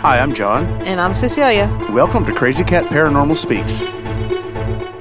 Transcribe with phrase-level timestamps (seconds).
[0.00, 0.64] Hi, I'm John.
[0.86, 1.66] And I'm Cecilia.
[1.90, 3.80] Welcome to Crazy Cat Paranormal Speaks.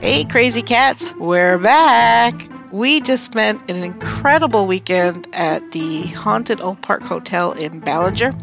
[0.01, 2.49] Hey, Crazy Cats, we're back.
[2.71, 8.33] We just spent an incredible weekend at the Haunted Old Park Hotel in Ballinger.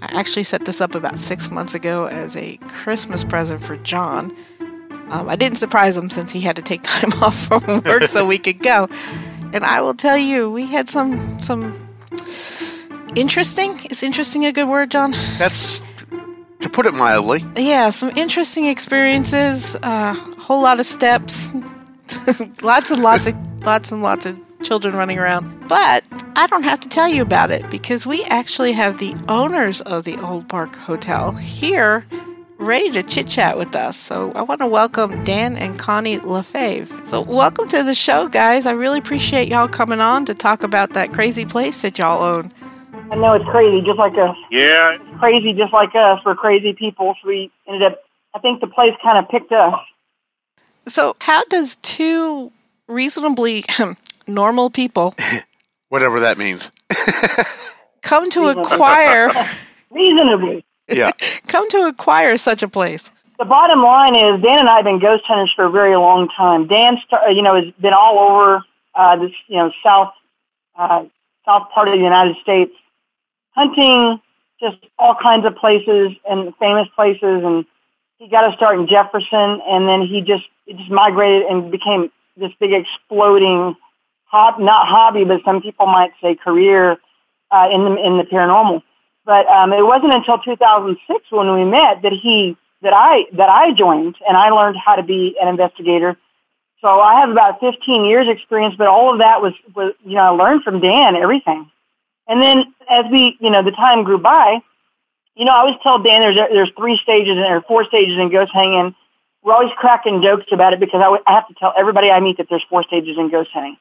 [0.00, 4.34] I actually set this up about six months ago as a Christmas present for John.
[5.10, 8.26] Um, I didn't surprise him since he had to take time off from work so
[8.26, 8.88] we could go.
[9.52, 11.86] And I will tell you, we had some some
[13.14, 13.78] interesting.
[13.90, 15.12] Is interesting a good word, John?
[15.36, 15.82] That's
[16.60, 17.44] to put it mildly.
[17.56, 19.74] Yeah, some interesting experiences.
[19.76, 21.50] A uh, whole lot of steps,
[22.62, 25.68] lots and lots of lots and lots of children running around.
[25.68, 26.04] But
[26.36, 30.04] I don't have to tell you about it because we actually have the owners of
[30.04, 32.04] the Old Park Hotel here
[32.58, 33.96] ready to chit chat with us.
[33.96, 37.06] So I want to welcome Dan and Connie LaFave.
[37.06, 38.66] So welcome to the show, guys.
[38.66, 42.52] I really appreciate y'all coming on to talk about that crazy place that y'all own.
[43.10, 44.36] I know it's crazy, just like us.
[44.50, 44.96] Yeah.
[45.00, 46.20] It's crazy, just like us.
[46.24, 47.14] We're crazy people.
[47.22, 48.02] So we ended up,
[48.34, 49.74] I think the place kind of picked us.
[50.86, 52.52] So, how does two
[52.86, 53.64] reasonably
[54.26, 55.14] normal people,
[55.88, 56.70] whatever that means,
[58.02, 59.30] come to acquire.
[59.90, 60.64] Reasonably.
[60.90, 61.12] Yeah.
[61.46, 63.10] come to acquire such a place?
[63.38, 66.28] The bottom line is Dan and I have been ghost hunters for a very long
[66.28, 66.66] time.
[66.66, 70.12] Dan, you know, has been all over uh, this, you know, south
[70.76, 71.04] uh,
[71.44, 72.72] south part of the United States
[73.58, 74.20] hunting
[74.60, 77.42] just all kinds of places and famous places.
[77.44, 77.64] And
[78.18, 82.10] he got to start in Jefferson, and then he just it just migrated and became
[82.36, 83.76] this big exploding
[84.26, 86.98] hob not hobby, but some people might say career
[87.50, 88.82] uh, in the in the paranormal.
[89.24, 93.72] But um, it wasn't until 2006 when we met that he that I that I
[93.72, 96.16] joined and I learned how to be an investigator.
[96.80, 100.22] So I have about 15 years experience, but all of that was was you know
[100.22, 101.70] I learned from Dan everything.
[102.28, 104.60] And then as we, you know, the time grew by,
[105.34, 108.30] you know, I always tell Dan there's there's three stages and or four stages in
[108.30, 108.94] ghost hanging.
[109.42, 112.20] We're always cracking jokes about it because I, w- I have to tell everybody I
[112.20, 113.76] meet that there's four stages in ghost hunting.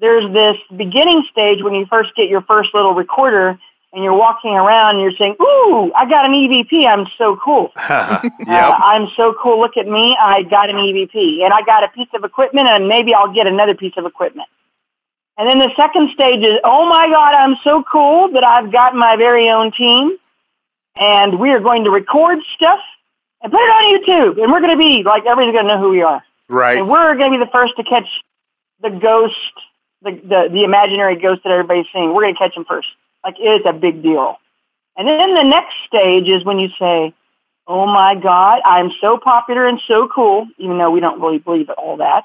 [0.00, 3.58] There's this beginning stage when you first get your first little recorder
[3.92, 6.86] and you're walking around and you're saying, "Ooh, I got an EVP!
[6.86, 7.72] I'm so cool!
[7.76, 8.30] yep.
[8.48, 9.60] uh, I'm so cool!
[9.60, 10.16] Look at me!
[10.20, 13.46] I got an EVP, and I got a piece of equipment, and maybe I'll get
[13.46, 14.48] another piece of equipment."
[15.38, 18.94] And then the second stage is, oh my God, I'm so cool that I've got
[18.94, 20.18] my very own team
[20.96, 22.80] and we are going to record stuff
[23.42, 24.42] and put it on YouTube.
[24.42, 26.22] And we're going to be like, everybody's going to know who we are.
[26.48, 26.78] Right.
[26.78, 28.06] And we're going to be the first to catch
[28.82, 29.34] the ghost,
[30.02, 32.12] the, the, the imaginary ghost that everybody's seeing.
[32.12, 32.88] We're going to catch them first.
[33.24, 34.36] Like, it's a big deal.
[34.96, 37.14] And then the next stage is when you say,
[37.66, 41.70] oh my God, I'm so popular and so cool, even though we don't really believe
[41.70, 42.24] all that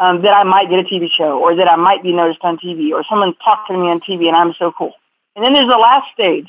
[0.00, 2.56] um, that I might get a TV show or that I might be noticed on
[2.58, 4.94] TV or someone's talking to me on TV and I'm so cool.
[5.36, 6.48] And then there's the last stage.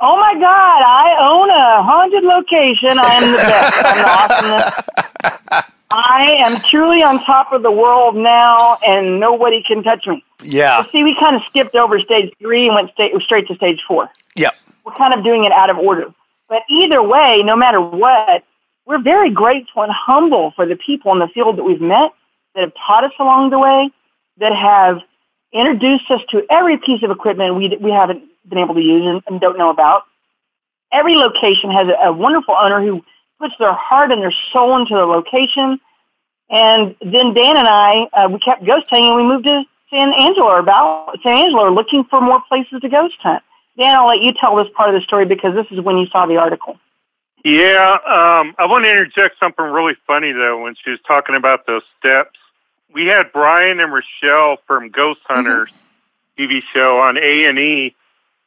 [0.00, 2.98] Oh my God, I own a haunted location.
[2.98, 3.84] I am the best.
[3.84, 4.64] I'm the
[5.24, 5.72] awesomest.
[5.90, 10.24] I am truly on top of the world now and nobody can touch me.
[10.42, 10.82] Yeah.
[10.82, 13.80] So see, we kind of skipped over stage three and went sta- straight to stage
[13.86, 14.08] four.
[14.36, 14.54] Yep.
[14.84, 16.12] We're kind of doing it out of order.
[16.48, 18.44] But either way, no matter what,
[18.86, 22.12] we're very grateful and humble for the people in the field that we've met
[22.58, 23.88] that have taught us along the way,
[24.38, 24.98] that have
[25.52, 29.22] introduced us to every piece of equipment we, we haven't been able to use and,
[29.28, 30.02] and don't know about.
[30.92, 33.04] Every location has a, a, wonderful owner who
[33.38, 35.78] puts their heart and their soul into the location.
[36.50, 40.12] And then Dan and I, uh, we kept ghost hunting and we moved to San
[40.18, 43.42] Angelo about San Angelo looking for more places to ghost hunt.
[43.78, 46.06] Dan, I'll let you tell this part of the story because this is when you
[46.06, 46.76] saw the article.
[47.44, 50.60] Yeah, um, I want to interject something really funny though.
[50.60, 52.38] When she was talking about those steps,
[52.92, 55.34] we had Brian and Rochelle from Ghost mm-hmm.
[55.34, 56.42] Hunters mm-hmm.
[56.42, 57.94] TV show on A and E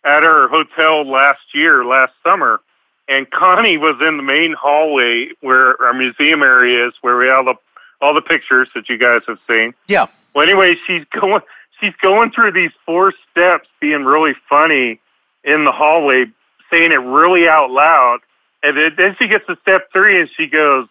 [0.04, 2.60] at our hotel last year, last summer,
[3.08, 7.46] and Connie was in the main hallway where our museum area is, where we have
[7.46, 7.56] the
[8.02, 9.74] all the pictures that you guys have seen.
[9.88, 10.08] Yeah.
[10.34, 11.42] Well, anyway, she's going
[11.80, 15.00] she's going through these four steps, being really funny
[15.44, 16.26] in the hallway,
[16.72, 18.20] saying it really out loud,
[18.64, 20.88] and then, then she gets to step three and she goes,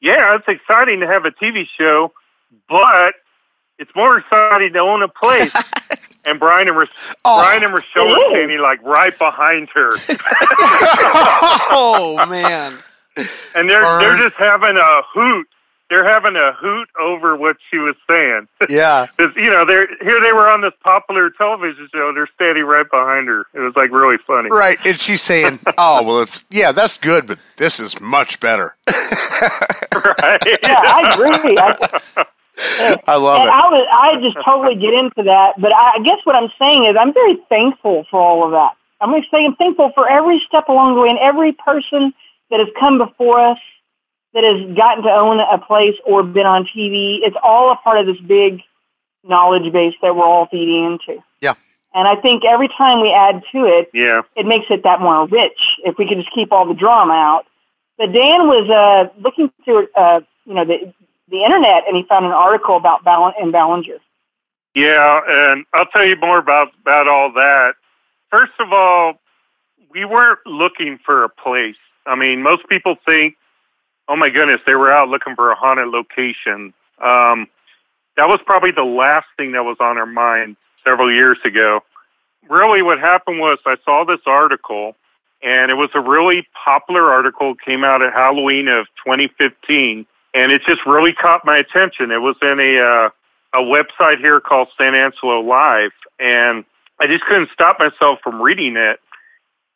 [0.00, 2.12] "Yeah, it's exciting to have a TV show."
[2.68, 3.14] But
[3.78, 5.54] it's more exciting to own a place.
[6.24, 7.42] and Brian and, Rach- oh.
[7.42, 9.90] Brian and Rochelle are standing like right behind her.
[11.70, 12.78] oh man!
[13.54, 14.00] And they're Burn.
[14.00, 15.46] they're just having a hoot.
[15.90, 18.48] They're having a hoot over what she was saying.
[18.70, 20.22] Yeah, because you know they're here.
[20.22, 22.12] They were on this popular television show.
[22.14, 23.46] They're standing right behind her.
[23.52, 24.48] It was like really funny.
[24.50, 28.74] Right, and she's saying, "Oh well, it's yeah, that's good, but this is much better."
[28.88, 30.42] right?
[30.62, 31.56] Yeah, I agree.
[31.58, 32.24] I,
[33.06, 33.52] I love and it.
[33.52, 36.84] I was I just totally get into that, but I, I guess what I'm saying
[36.84, 38.72] is I'm very thankful for all of that.
[39.00, 42.14] I'm going to say I'm thankful for every step along the way and every person
[42.50, 43.58] that has come before us
[44.34, 47.18] that has gotten to own a place or been on TV.
[47.22, 48.60] It's all a part of this big
[49.24, 51.22] knowledge base that we're all feeding into.
[51.40, 51.54] Yeah.
[51.94, 54.22] And I think every time we add to it, Yeah.
[54.36, 57.46] it makes it that more rich if we could just keep all the drama out.
[57.98, 60.92] But Dan was uh, looking through, uh, you know, the
[61.28, 63.98] the internet, and he found an article about Ball- and Ballinger.
[64.74, 67.74] Yeah, and I'll tell you more about about all that.
[68.30, 69.20] First of all,
[69.90, 71.76] we weren't looking for a place.
[72.06, 73.36] I mean, most people think,
[74.08, 77.48] "Oh my goodness, they were out looking for a haunted location." Um,
[78.16, 81.82] that was probably the last thing that was on our mind several years ago.
[82.48, 84.96] Really, what happened was I saw this article,
[85.42, 87.54] and it was a really popular article.
[87.54, 92.10] Came out at Halloween of 2015, and it just really caught my attention.
[92.10, 93.10] It was in a uh,
[93.54, 96.64] a website here called San Angelo Live, and
[97.00, 98.98] I just couldn't stop myself from reading it.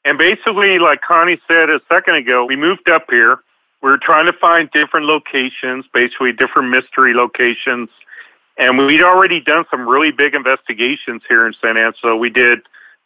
[0.05, 3.38] And basically, like Connie said a second ago, we moved up here.
[3.82, 7.88] We were trying to find different locations, basically different mystery locations.
[8.58, 12.16] And we'd already done some really big investigations here in San Angelo.
[12.16, 12.61] We did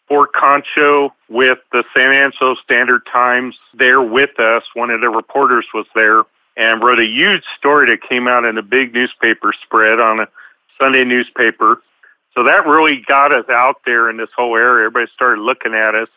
[0.08, 4.62] Fort Concho with the San Angelo Standard Times there with us.
[4.72, 6.22] One of the reporters was there
[6.56, 10.28] and wrote a huge story that came out in a big newspaper spread on a
[10.78, 11.82] Sunday newspaper.
[12.34, 14.86] So that really got us out there in this whole area.
[14.86, 16.08] Everybody started looking at us.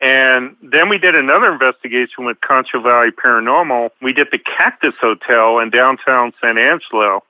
[0.00, 3.90] And then we did another investigation with Concho Valley Paranormal.
[4.02, 7.22] We did the Cactus Hotel in downtown San Angelo.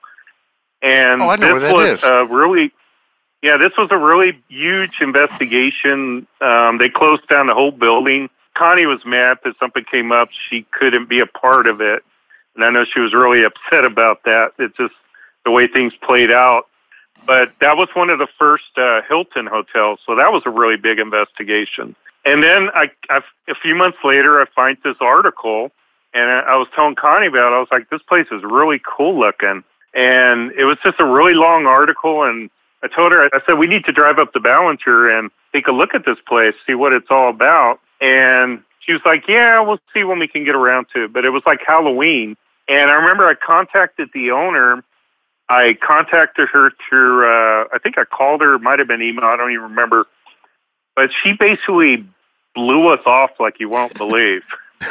[0.81, 2.03] And Oh, I know this was is.
[2.03, 2.71] Uh, really,
[3.41, 6.27] yeah, this was a really huge investigation.
[6.41, 8.29] Um, they closed down the whole building.
[8.57, 10.29] Connie was mad that something came up.
[10.49, 12.03] She couldn't be a part of it.
[12.55, 14.53] And I know she was really upset about that.
[14.57, 14.93] It's just
[15.43, 16.67] the way things played out.
[17.25, 19.99] But that was one of the first uh, Hilton hotels.
[20.05, 21.95] So that was a really big investigation.
[22.23, 25.71] And then I, I, a few months later, I find this article,
[26.13, 27.55] and I, was telling Connie about it.
[27.55, 29.63] I was like, this place is really cool looking.
[29.93, 32.23] And it was just a really long article.
[32.23, 32.49] And
[32.83, 35.71] I told her, I said, we need to drive up to Ballinger and take a
[35.71, 37.79] look at this place, see what it's all about.
[38.01, 41.13] And she was like, yeah, we'll see when we can get around to it.
[41.13, 42.37] But it was like Halloween.
[42.67, 44.83] And I remember I contacted the owner.
[45.47, 49.25] I contacted her through, uh, I think I called her, it might have been email,
[49.25, 50.07] I don't even remember.
[50.95, 52.03] But she basically
[52.55, 54.41] blew us off like you won't believe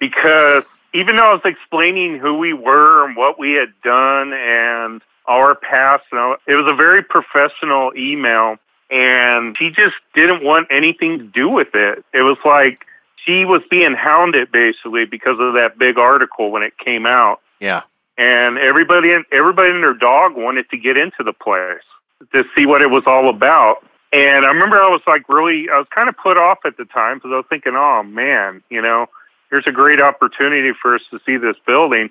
[0.00, 0.64] because
[0.94, 5.54] even though I was explaining who we were and what we had done and our
[5.54, 8.56] past, you know, it was a very professional email,
[8.90, 12.04] and she just didn't want anything to do with it.
[12.14, 12.86] It was like
[13.28, 17.82] she was being hounded basically because of that big article when it came out, yeah.
[18.16, 21.84] and everybody and everybody and their dog wanted to get into the place
[22.32, 23.84] to see what it was all about.
[24.12, 26.86] And I remember I was like really, I was kind of put off at the
[26.86, 29.06] time because I was thinking, oh man, you know,
[29.50, 32.08] here's a great opportunity for us to see this building.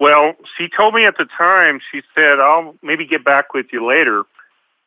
[0.00, 3.86] Well, she told me at the time, she said, I'll maybe get back with you
[3.86, 4.24] later.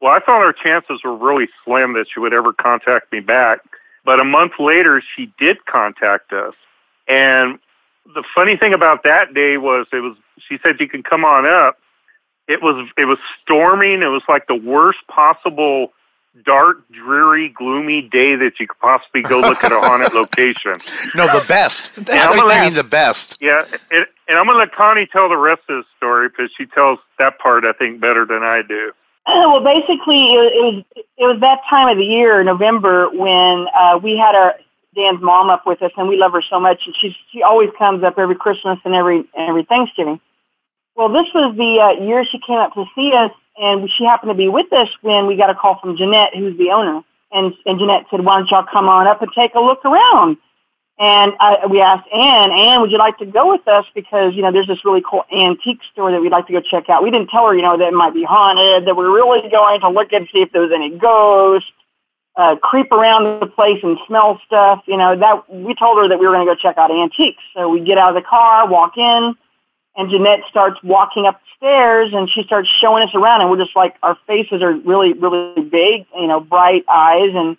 [0.02, 3.62] Well, I thought our chances were really slim that she would ever contact me back.
[4.06, 6.54] But a month later, she did contact us.
[7.08, 7.60] And
[8.14, 10.16] the funny thing about that day was it was
[10.50, 11.78] she said you can come on up.
[12.48, 14.02] It was it was storming.
[14.02, 15.94] It was like the worst possible
[16.46, 20.74] dark, dreary, gloomy day that you could possibly go look at a haunted location.
[21.16, 21.94] No, the best.
[21.96, 22.76] That's That's the like being best.
[22.76, 23.38] the best.
[23.40, 26.50] Yeah, it, and I'm going to let Connie tell the rest of the story because
[26.58, 28.92] she tells that part I think better than I do.
[29.28, 34.18] Well, basically, it, was it was that time of the year, November, when uh, we
[34.18, 34.56] had our
[34.96, 37.70] Dan's mom up with us, and we love her so much, and she she always
[37.78, 40.20] comes up every Christmas and every every Thanksgiving.
[40.96, 44.32] Well, this was the uh, year she came up to see us, and she happened
[44.32, 47.02] to be with us when we got a call from Jeanette, who's the owner,
[47.32, 50.38] and and Jeanette said, "Why don't y'all come on up and take a look around?"
[51.00, 53.86] And I, we asked Anne, Anne, would you like to go with us?
[53.96, 56.88] Because, you know, there's this really cool antique store that we'd like to go check
[56.90, 57.02] out.
[57.02, 59.82] We didn't tell her, you know, that it might be haunted, that we're really going
[59.82, 61.68] to look and see if there was any ghosts,
[62.38, 64.84] uh, creep around the place and smell stuff.
[64.88, 67.42] You know, that we told her that we were going to go check out antiques.
[67.56, 69.34] So we get out of the car, walk in,
[69.96, 73.58] and Jeanette starts walking up the stairs and she starts showing us around and we're
[73.58, 77.32] just like, our faces are really, really big, you know, bright eyes.
[77.34, 77.58] And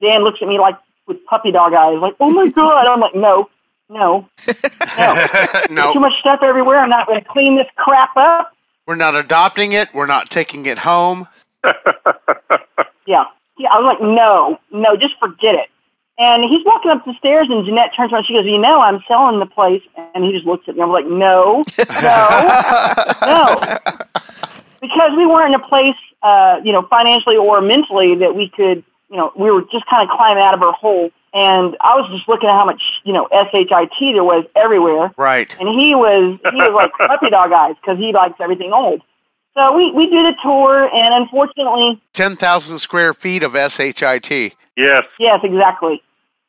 [0.00, 2.86] Dan looks at me like, with puppy dog eyes, like, oh my God.
[2.86, 3.48] I'm like, no,
[3.88, 4.28] no,
[4.98, 5.16] no.
[5.70, 6.78] no, Too much stuff everywhere.
[6.78, 8.52] I'm not going to clean this crap up.
[8.86, 9.88] we're not adopting it.
[9.94, 11.28] We're not taking it home.
[13.08, 13.24] Yeah.
[13.56, 13.68] Yeah.
[13.72, 15.68] I was like, no, no, just forget it.
[16.18, 18.24] And he's walking up the stairs, and Jeanette turns around.
[18.26, 19.82] She goes, "You know, I'm selling the place."
[20.14, 20.82] And he just looks at me.
[20.82, 21.84] I'm like, "No, no,
[23.22, 23.60] no,"
[24.80, 28.82] because we weren't in a place, uh, you know, financially or mentally that we could,
[29.10, 31.10] you you know, we were just kind of climbing out of our hole.
[31.32, 35.12] And I was just looking at how much, you know, shit there was everywhere.
[35.18, 35.54] Right.
[35.60, 39.02] And he was he was like puppy dog eyes because he likes everything old.
[39.54, 44.54] So we we did a tour, and unfortunately, ten thousand square feet of shit.
[44.76, 45.04] Yes.
[45.18, 46.02] Yes, exactly.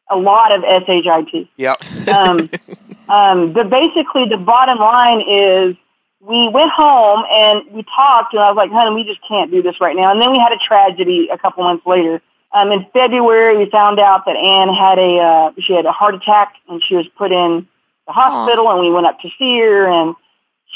[0.10, 1.50] A lot of shit.
[1.58, 1.78] Yep.
[2.10, 2.38] um,
[3.10, 5.76] um, but basically, the bottom line is
[6.20, 9.62] we went home and we talked, and I was like, honey, we just can't do
[9.62, 10.12] this right now.
[10.12, 12.22] And then we had a tragedy a couple months later.
[12.54, 16.16] Um, in February, we found out that Anne had a uh, she had a heart
[16.16, 17.68] attack, and she was put in
[18.08, 18.66] the hospital.
[18.66, 18.76] Aww.
[18.76, 20.16] And we went up to see her, and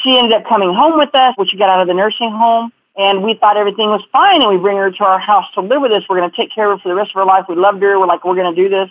[0.04, 2.72] she ended up coming home with us, when she got out of the nursing home.
[2.98, 5.82] And we thought everything was fine, and we bring her to our house to live
[5.82, 6.04] with us.
[6.10, 7.46] We're going to take care of her for the rest of her life.
[7.48, 7.98] We loved her.
[7.98, 8.90] We're like, we're going to do this.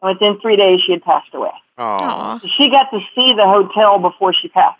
[0.00, 1.50] And within three days, she had passed away.
[1.76, 2.40] Aww.
[2.40, 4.78] So she got to see the hotel before she passed.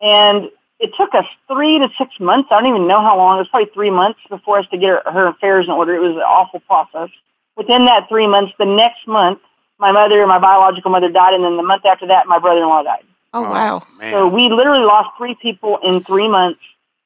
[0.00, 0.48] And
[0.80, 2.48] it took us three to six months.
[2.50, 3.36] I don't even know how long.
[3.36, 5.94] It was probably three months before us to get her, her affairs in order.
[5.94, 7.10] It was an awful process.
[7.56, 9.40] Within that three months, the next month,
[9.78, 13.04] my mother, my biological mother died, and then the month after that, my brother-in-law died.
[13.34, 13.82] Oh, wow.
[13.98, 14.12] Man.
[14.12, 16.60] So we literally lost three people in three months,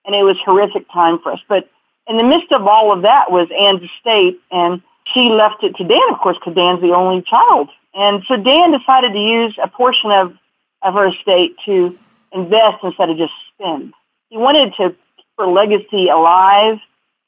[0.05, 1.41] and it was horrific time for us.
[1.49, 1.71] But
[2.07, 5.85] in the midst of all of that was Anne's estate, and she left it to
[5.85, 7.71] Dan, of course, because Dan's the only child.
[7.95, 10.35] And so Dan decided to use a portion of,
[10.83, 11.99] of her estate to
[12.33, 13.33] invest instead of just
[13.63, 13.93] spend.
[14.29, 16.79] He wanted to keep her legacy alive,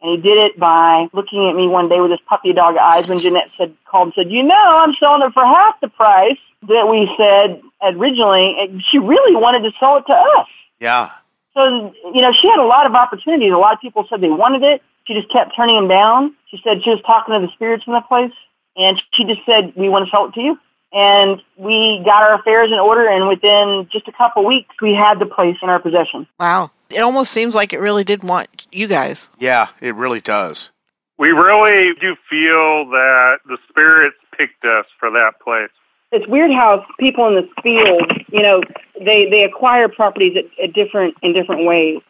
[0.00, 3.06] and he did it by looking at me one day with his puppy dog eyes
[3.08, 6.38] when Jeanette said, called and said, You know, I'm selling it for half the price
[6.68, 8.56] that we said originally.
[8.58, 10.48] And She really wanted to sell it to us.
[10.80, 11.10] Yeah.
[11.54, 13.52] So, you know, she had a lot of opportunities.
[13.52, 14.82] A lot of people said they wanted it.
[15.06, 16.34] She just kept turning them down.
[16.50, 18.32] She said she was talking to the spirits in the place,
[18.76, 20.58] and she just said, We want to sell it to you.
[20.94, 25.18] And we got our affairs in order, and within just a couple weeks, we had
[25.18, 26.26] the place in our possession.
[26.38, 26.70] Wow.
[26.90, 29.28] It almost seems like it really did want you guys.
[29.38, 30.70] Yeah, it really does.
[31.18, 35.70] We really do feel that the spirits picked us for that place.
[36.12, 38.62] It's weird how people in this field, you know,
[39.04, 42.00] they, they acquire properties at, at different in different ways.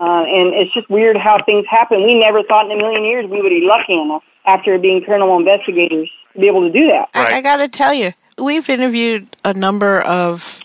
[0.00, 2.04] Uh, and it's just weird how things happen.
[2.04, 5.40] We never thought in a million years we would be lucky enough after being paranormal
[5.40, 7.08] investigators to be able to do that.
[7.14, 7.32] Right.
[7.32, 10.60] I, I got to tell you, we've interviewed a number of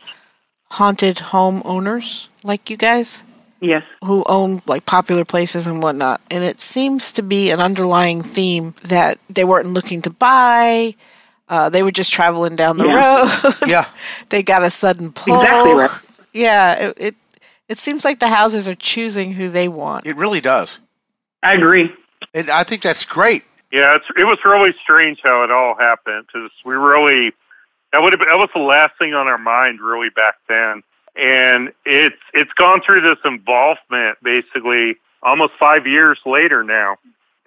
[0.72, 3.24] haunted home owners like you guys.
[3.62, 3.84] Yes.
[4.03, 6.20] Who own like popular places and whatnot.
[6.30, 10.96] And it seems to be an underlying theme that they weren't looking to buy.
[11.48, 13.42] Uh, they were just traveling down the yeah.
[13.44, 13.56] road.
[13.68, 13.86] yeah.
[14.30, 15.42] they got a sudden pull.
[15.42, 15.92] Exactly right.
[16.34, 16.74] Yeah.
[16.74, 17.15] It, it
[17.70, 20.06] it seems like the houses are choosing who they want.
[20.06, 20.80] It really does.
[21.42, 21.89] I agree.
[22.34, 23.44] And I think that's great.
[23.74, 27.34] Yeah, it's, it was really strange how it all happened because we really
[27.92, 30.84] that would have been, that was the last thing on our mind really back then,
[31.15, 36.98] and it's it's gone through this involvement basically almost five years later now,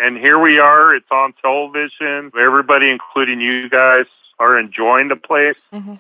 [0.01, 0.93] and here we are.
[0.97, 2.33] It's on television.
[2.37, 4.07] Everybody, including you guys,
[4.41, 5.57] are enjoying the place.
[5.73, 5.95] Mm-hmm.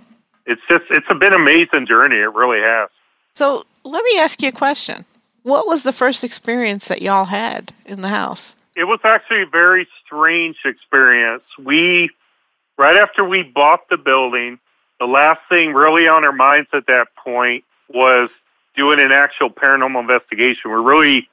[0.44, 2.16] It's just it's a been amazing journey.
[2.16, 2.88] It really has.
[3.34, 5.04] So let me ask you a question.
[5.44, 8.56] What was the first experience that y'all had in the house?
[8.74, 11.42] It was actually very strange experience.
[11.62, 12.10] We,
[12.78, 14.58] right after we bought the building,
[14.98, 18.30] the last thing really on our minds at that point was
[18.76, 20.70] doing an actual paranormal investigation.
[20.70, 21.28] We're really,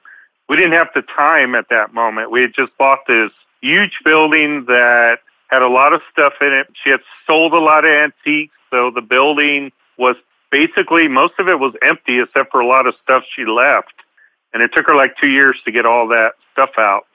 [0.48, 2.30] we didn't have the time at that moment.
[2.30, 6.66] We had just bought this huge building that had a lot of stuff in it.
[6.82, 10.16] She had sold a lot of antiques, so the building was
[10.50, 13.94] basically most of it was empty except for a lot of stuff she left.
[14.52, 17.06] And it took her like two years to get all that stuff out.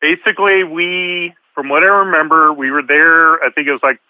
[0.00, 4.00] Basically, we, from what I remember, we were there, I think it was like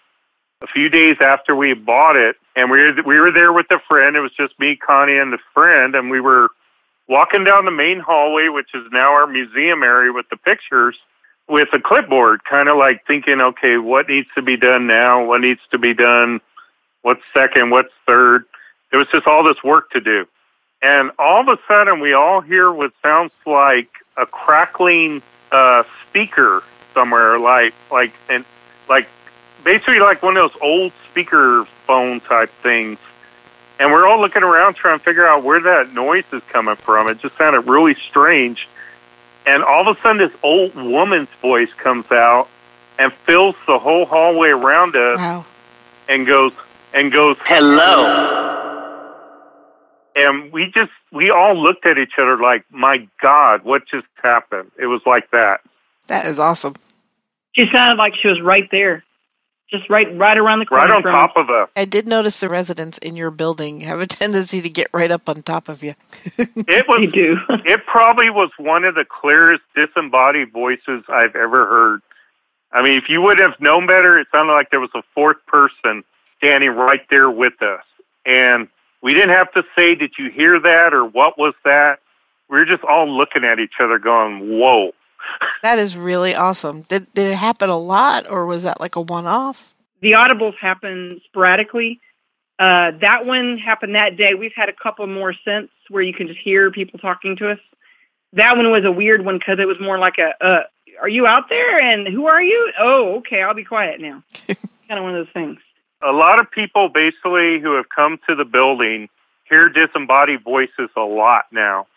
[0.61, 2.37] a few days after we bought it.
[2.55, 4.15] And we were, we were there with a friend.
[4.15, 5.95] It was just me, Connie, and the friend.
[5.95, 6.49] And we were
[7.07, 10.95] walking down the main hallway, which is now our museum area with the pictures,
[11.47, 15.23] with a clipboard, kind of like thinking, okay, what needs to be done now?
[15.23, 16.39] What needs to be done?
[17.01, 17.71] What's second?
[17.71, 18.45] What's third?
[18.91, 20.25] There was just all this work to do.
[20.81, 25.21] And all of a sudden, we all hear what sounds like a crackling
[25.51, 28.45] uh, speaker somewhere, like like and
[28.89, 29.07] like
[29.63, 32.97] basically like one of those old speaker phone type things.
[33.79, 37.07] And we're all looking around trying to figure out where that noise is coming from.
[37.07, 38.67] It just sounded really strange.
[39.47, 42.47] And all of a sudden, this old woman's voice comes out
[42.99, 45.45] and fills the whole hallway around us, wow.
[46.07, 46.53] and goes
[46.93, 48.50] and goes, "Hello."
[50.15, 54.71] And we just we all looked at each other like, "My God, what just happened?"
[54.79, 55.61] It was like that.
[56.07, 56.75] That is awesome.
[57.53, 59.03] She sounded like she was right there,
[59.69, 60.85] just right right around the corner.
[60.85, 61.69] Right on top of us.
[61.75, 65.27] I did notice the residents in your building have a tendency to get right up
[65.29, 65.95] on top of you.
[66.37, 66.99] it was.
[66.99, 67.37] They do.
[67.65, 72.01] it probably was one of the clearest disembodied voices I've ever heard.
[72.73, 75.45] I mean, if you would have known better, it sounded like there was a fourth
[75.45, 76.03] person
[76.37, 77.83] standing right there with us.
[78.25, 78.69] And
[79.01, 80.93] we didn't have to say, Did you hear that?
[80.93, 81.99] or What was that?
[82.49, 84.91] We were just all looking at each other going, Whoa.
[85.63, 86.81] That is really awesome.
[86.83, 89.73] Did, did it happen a lot or was that like a one off?
[90.01, 91.99] The audibles happen sporadically.
[92.57, 94.33] Uh, that one happened that day.
[94.33, 97.59] We've had a couple more since where you can just hear people talking to us.
[98.33, 100.63] That one was a weird one because it was more like a, uh,
[101.01, 101.79] "Are you out there?
[101.79, 102.71] And who are you?
[102.79, 104.57] Oh, okay, I'll be quiet now." kind
[104.97, 105.59] of one of those things.
[106.03, 109.07] A lot of people basically who have come to the building
[109.49, 111.87] hear disembodied voices a lot now.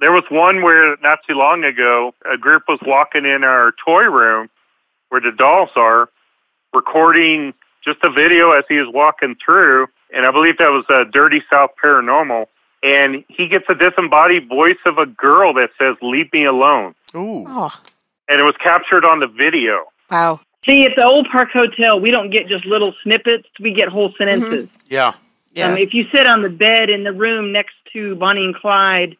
[0.00, 4.04] There was one where not too long ago, a group was walking in our toy
[4.04, 4.48] room
[5.10, 6.08] where the dolls are,
[6.72, 7.52] recording
[7.84, 11.42] just a video as he was walking through, and I believe that was a Dirty
[11.52, 12.46] South Paranormal.
[12.82, 16.94] And he gets a disembodied voice of a girl that says, Leave me alone.
[17.14, 17.44] Ooh.
[17.46, 17.70] Oh,
[18.28, 19.84] And it was captured on the video.
[20.10, 20.40] wow.
[20.68, 24.12] See, at the old Park Hotel, we don't get just little snippets; we get whole
[24.18, 24.68] sentences.
[24.88, 25.14] Yeah.
[25.52, 25.72] Yeah.
[25.72, 29.16] Um, if you sit on the bed in the room next to Bonnie and Clyde,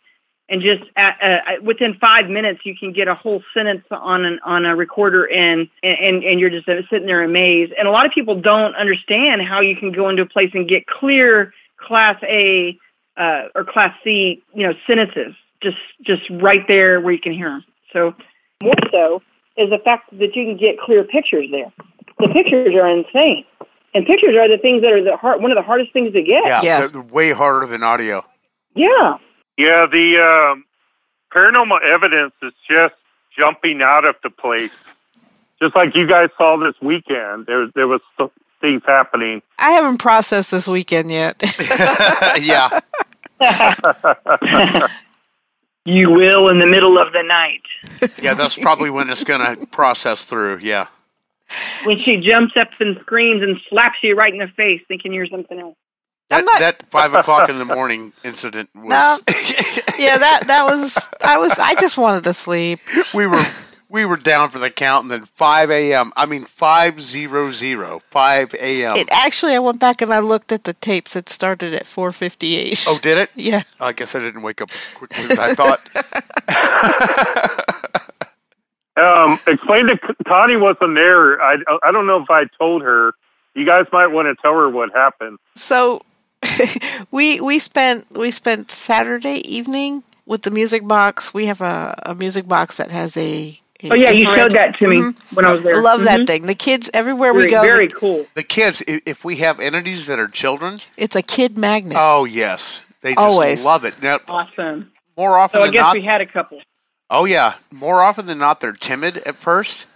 [0.49, 4.39] and just at, uh, within five minutes, you can get a whole sentence on an
[4.45, 7.73] on a recorder, and and and you're just sitting there amazed.
[7.79, 10.69] And a lot of people don't understand how you can go into a place and
[10.69, 12.79] get clear Class A
[13.17, 17.51] uh, or Class C, you know, sentences just just right there where you can hear
[17.51, 17.65] them.
[17.93, 18.15] So
[18.63, 19.23] more so
[19.57, 21.73] is the fact that you can get clear pictures there.
[22.19, 23.45] The pictures are insane.
[23.93, 26.23] And pictures are the things that are the hard, one of the hardest things to
[26.23, 26.47] get.
[26.47, 26.61] Yeah.
[26.63, 26.79] Yeah.
[26.81, 28.25] They're- they're way harder than audio.
[28.75, 29.17] Yeah.
[29.59, 30.65] Yeah, the um,
[31.35, 32.95] paranormal evidence is just
[33.37, 34.71] jumping out of the place.
[35.61, 38.31] Just like you guys saw this weekend, there there was th-
[38.63, 39.43] things happening.
[39.59, 41.37] I haven't processed this weekend yet.
[42.41, 42.71] yeah.
[45.85, 47.63] You will in the middle of the night.
[48.23, 50.59] Yeah, that's probably when it's going to process through.
[50.63, 50.89] Yeah.
[51.85, 55.27] When she jumps up and screams and slaps you right in the face thinking you're
[55.27, 55.77] something else.
[56.29, 58.85] That, not- that five o'clock in the morning incident was.
[58.89, 59.19] No.
[59.99, 62.79] yeah, that that was I was I just wanted to sleep.
[63.13, 63.43] we were
[63.91, 66.13] we were down for the count, and then five a.m.
[66.17, 68.97] I mean five zero zero five a.m.
[68.97, 71.17] It actually I went back and I looked at the tapes.
[71.17, 72.85] It started at 4:58.
[72.89, 73.31] oh, did it?
[73.35, 73.63] yeah.
[73.81, 75.81] I guess I didn't wake up as quickly as I thought.
[78.97, 81.41] Um, explain to Connie wasn't there.
[81.41, 83.15] I I don't know if I told her.
[83.55, 85.39] You guys might want to tell her what happened.
[85.55, 86.03] So
[87.11, 91.33] we we spent we spent Saturday evening with the music box.
[91.33, 94.77] We have a, a music box that has a, a Oh yeah, you showed that
[94.79, 95.17] to me Mhm.
[95.35, 95.77] when I was there.
[95.77, 96.27] I love that Mhm.
[96.27, 96.47] thing.
[96.47, 97.63] The kids everywhere Very, we go.
[97.63, 98.27] very the- cool.
[98.35, 101.97] the kids, if we have entities that are children, it's a kid magnet.
[101.99, 103.65] oh yes, they just Always.
[103.65, 104.03] love it.
[104.03, 104.91] Now, Awesome.
[105.17, 106.61] more often So I than guess not, we had a couple.
[107.09, 109.87] Oh yeah, more often than not, they're timid at first,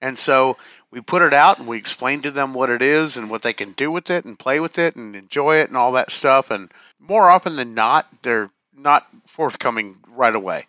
[0.00, 0.56] and so
[0.90, 3.52] we put it out and we explain to them what it is and what they
[3.52, 6.50] can do with it and play with it and enjoy it and all that stuff.
[6.50, 10.66] And more often than not, they're not forthcoming right away.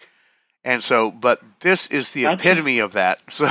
[0.65, 3.19] And so, but this is the epitome of that.
[3.29, 3.49] So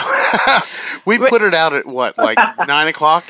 [1.05, 3.25] we put it out at what, like nine o'clock,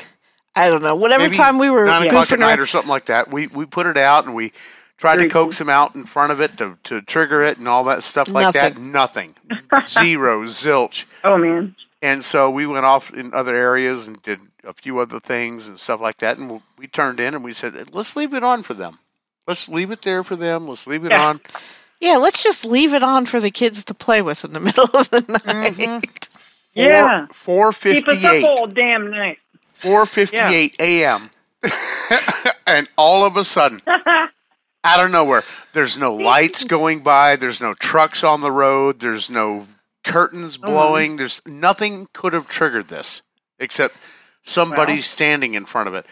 [0.55, 0.95] I don't know.
[0.95, 3.31] Whatever maybe time we were nine o'clock at night or something like that.
[3.31, 4.51] We we put it out and we
[4.97, 7.67] tried Very to coax them out in front of it to, to trigger it and
[7.67, 8.77] all that stuff like that.
[8.77, 9.35] Nothing,
[9.87, 11.05] zero, zilch.
[11.23, 11.75] Oh man.
[12.01, 15.79] And so we went off in other areas and did a few other things and
[15.79, 16.37] stuff like that.
[16.37, 18.99] And we turned in and we said, let's leave it on for them.
[19.47, 20.67] Let's leave it there for them.
[20.67, 21.25] Let's leave it Yeah.
[21.27, 21.41] on.
[22.03, 24.83] Yeah, let's just leave it on for the kids to play with in the middle
[24.93, 25.73] of the night.
[25.73, 26.29] Mhm.
[26.73, 27.27] Yeah.
[27.31, 29.37] Four Keep us up all damn night.
[29.75, 31.29] Four fifty-eight a.m.
[32.67, 34.29] and all of a sudden, out
[34.83, 37.35] of nowhere, there's no lights going by.
[37.37, 38.99] There's no trucks on the road.
[38.99, 39.67] There's no
[40.03, 41.15] curtains Oh, blowing.
[41.17, 43.21] There's nothing could have triggered this
[43.59, 43.95] except
[44.43, 45.01] somebody Wow.
[45.01, 46.05] standing in front of it,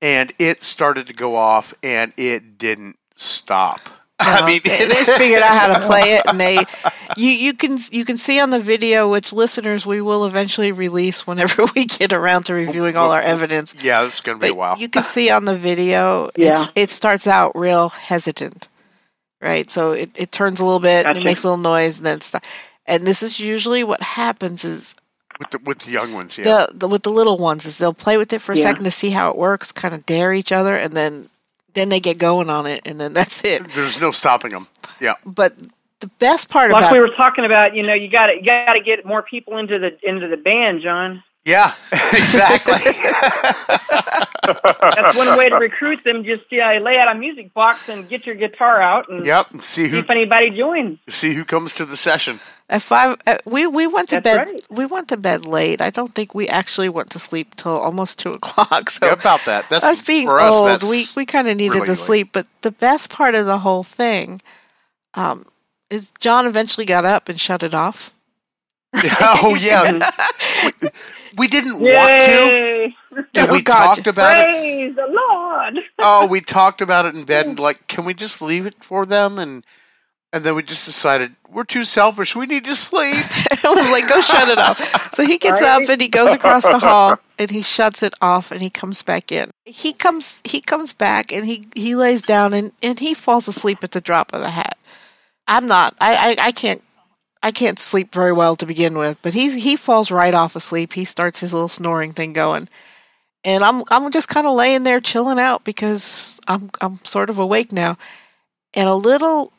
[0.00, 3.80] and it started to go off, and it didn't stop.
[4.22, 6.64] I No, mean, they, they figured out how to play it, and they
[7.16, 11.26] you you can you can see on the video, which listeners we will eventually release
[11.26, 13.74] whenever we get around to reviewing all our evidence.
[13.80, 14.78] yeah, it's going to be a while.
[14.78, 16.52] you can see on the video, Yeah.
[16.52, 18.68] it's, it starts out real hesitant,
[19.40, 19.70] right?
[19.70, 22.16] So it, it turns a little bit, and it makes a little noise, and then
[22.16, 22.32] it's
[22.86, 24.94] and this is usually what happens is
[25.38, 26.44] with the with the young ones, yeah.
[26.44, 28.62] the, the with the little ones is they'll play with it for a Yeah.
[28.64, 31.28] second to see how it works, kind of dare each other, and then
[31.74, 33.68] then they get going on it, and then that's it.
[33.70, 34.68] There's no stopping them.
[35.00, 35.14] Yeah.
[35.24, 35.54] But
[36.00, 38.44] the best part Like about we were talking about, you know, you got to you
[38.44, 41.22] got to get more people into the into the band, John.
[41.44, 42.74] Yeah, exactly.
[44.44, 46.22] That's one way to recruit them.
[46.22, 49.48] Just yeah, lay out a music box and get your guitar out and yep.
[49.54, 50.98] See see who if anybody joins.
[51.08, 52.38] see who comes to the session.
[52.72, 54.46] At five, uh, we we went to That's bed.
[54.48, 54.66] right.
[54.70, 55.80] We went to bed late.
[55.82, 58.90] I don't think we actually went to sleep till almost two o'clock.
[58.90, 59.70] So Yeah, about that.
[59.70, 61.98] That's us being for us, old, that's we we kind of needed really the late.
[61.98, 62.30] sleep.
[62.32, 64.42] But the best part of the whole thing,
[65.14, 65.46] um,
[65.90, 68.12] is John eventually got up and shut it off.
[68.94, 70.00] oh yeah.
[71.38, 72.52] we didn't want to.
[72.52, 72.96] Yay!
[73.36, 73.96] And Oh, we God.
[73.96, 74.48] talked about it.
[74.48, 75.78] Praise the Lord.
[76.00, 79.06] Oh, we talked about it in bed and like, can we just leave it for
[79.06, 79.38] them?
[79.38, 79.64] And
[80.32, 82.34] and then we just decided we're too selfish.
[82.34, 83.16] We need to sleep.
[83.64, 85.14] I was like, go shut it off.
[85.14, 85.82] So he gets Right.
[85.82, 89.02] up and he goes across the hall and he shuts it off and he comes
[89.02, 89.50] back in.
[89.66, 93.78] He comes he comes back and he, he lays down and, and he falls asleep
[93.84, 94.78] at the drop of the hat.
[95.46, 95.94] I'm not.
[96.00, 96.82] I, I, I can't
[97.42, 100.94] I can't sleep very well to begin with, but he's he falls right off asleep.
[100.94, 102.68] He starts his little snoring thing going.
[103.44, 107.38] And I'm I'm just kind of laying there chilling out because I'm I'm sort of
[107.38, 107.98] awake now.
[108.74, 109.52] And a little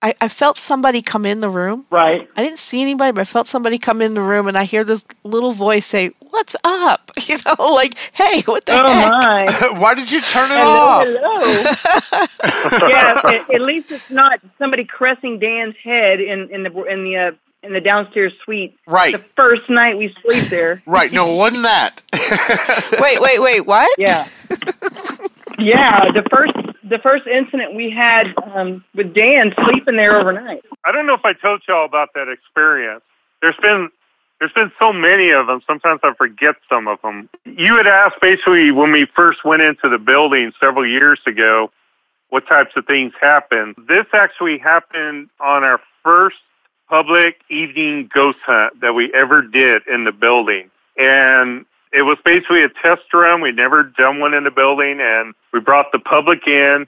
[0.00, 2.28] I, I felt somebody come in the room Right.
[2.36, 4.84] I didn't see anybody, but I felt somebody come in the room, and I hear
[4.84, 9.70] this little voice say, "What's up?" You know, like, "Hey, what the Oh heck?" my.
[9.80, 12.28] Why did you turn it Hello, off?
[12.42, 12.88] hello.
[12.88, 17.16] yeah, at, at least it's not somebody caressing Dan's head in in the in the
[17.16, 17.30] uh,
[17.64, 18.76] in the downstairs suite.
[18.86, 19.12] Right.
[19.12, 20.80] The first night we sleep there.
[20.86, 21.12] Right.
[21.12, 22.02] No, it wasn't that.
[23.00, 23.90] Wait, wait, wait, what?
[23.98, 24.28] Yeah.
[25.58, 26.52] yeah, the first
[26.88, 30.62] the first incident we had um, with Dan sleeping there overnight.
[30.84, 33.02] I don't know if I told y'all about that experience.
[33.42, 33.90] There's been
[34.38, 35.60] there's been so many of them.
[35.66, 37.28] Sometimes I forget some of them.
[37.44, 41.72] You had asked basically when we first went into the building several years ago,
[42.28, 43.74] what types of things happened.
[43.88, 46.36] This actually happened on our first
[46.88, 52.62] public evening ghost hunt that we ever did in the building, and it was basically
[52.62, 53.40] a test run.
[53.40, 56.86] We'd never done one in the building, and we brought the public in.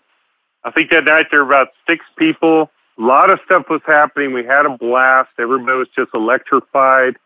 [0.64, 2.70] I think that night there were about six people.
[2.99, 4.33] A lot of stuff was happening.
[4.33, 5.31] We had a blast.
[5.38, 7.16] Everybody was just electrified.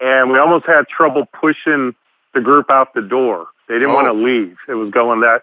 [0.00, 1.94] And we almost had trouble pushing
[2.32, 3.48] the group out the door.
[3.68, 3.94] They didn't Oh.
[3.94, 4.14] want to oh.
[4.14, 4.56] leave.
[4.68, 5.42] It was going that.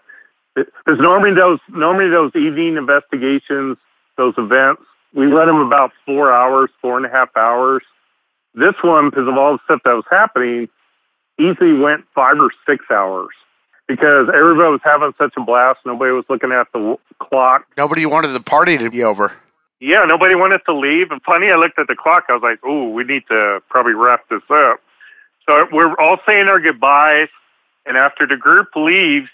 [0.54, 3.76] Because normally those normally those evening investigations,
[4.16, 4.82] those events,
[5.14, 7.82] we run them about four hours, four and a half hours.
[8.54, 10.68] This one, because of all the stuff that was happening,
[11.38, 13.30] easily went five or six hours
[13.88, 15.80] because everybody was having such a blast.
[15.84, 17.66] Nobody was looking at the w- clock.
[17.76, 19.32] Nobody wanted the party to be over.
[19.80, 21.10] Yeah, nobody wanted to leave.
[21.10, 22.24] And funny, I looked at the clock.
[22.28, 24.80] I was like, "Ooh, we need to probably wrap this up."
[25.48, 27.28] So we're all saying our goodbyes,
[27.86, 29.30] and after the group leaves,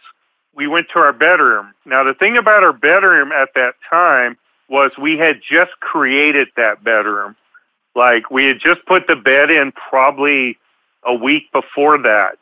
[0.54, 1.74] we went to our bedroom.
[1.84, 4.36] Now, the thing about our bedroom at that time
[4.68, 7.34] was we had just created that bedroom.
[7.96, 10.56] Like we had just put the bed in probably
[11.04, 12.38] a week before that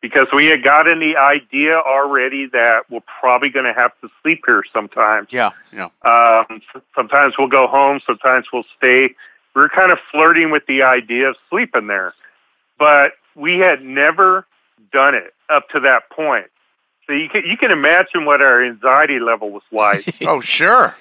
[0.00, 4.42] because we had gotten the idea already that we're probably going to have to sleep
[4.46, 5.28] here sometimes.
[5.30, 5.50] Yeah.
[5.72, 5.88] Yeah.
[6.02, 6.60] Um,
[6.94, 9.14] sometimes we'll go home, sometimes we'll stay.
[9.54, 12.14] We are kind of flirting with the idea of sleeping there,
[12.78, 14.46] but we had never
[14.92, 16.46] done it up to that point.
[17.06, 20.04] So you can you can imagine what our anxiety level was like.
[20.26, 20.94] Oh, sure.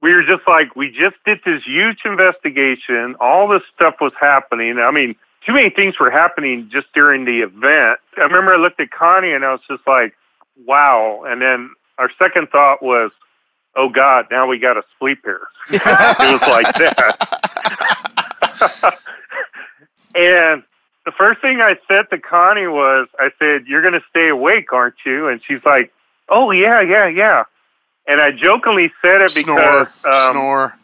[0.00, 3.16] we were just like, we just did this huge investigation.
[3.20, 4.78] All this stuff was happening.
[4.78, 8.00] I mean, too many things were happening just during the event.
[8.16, 10.14] I remember I looked at Connie and I was just like,
[10.66, 11.24] wow.
[11.26, 13.10] And then our second thought was,
[13.76, 15.48] oh God, now we got to sleep here.
[15.70, 17.18] it was like that.
[20.14, 20.62] and
[21.06, 24.72] the first thing I said to Connie was, I said, you're going to stay awake,
[24.72, 25.28] aren't you?
[25.28, 25.92] And she's like,
[26.28, 27.44] oh, yeah, yeah, yeah.
[28.06, 30.14] And I jokingly said it because, Snore.
[30.14, 30.78] um, snore.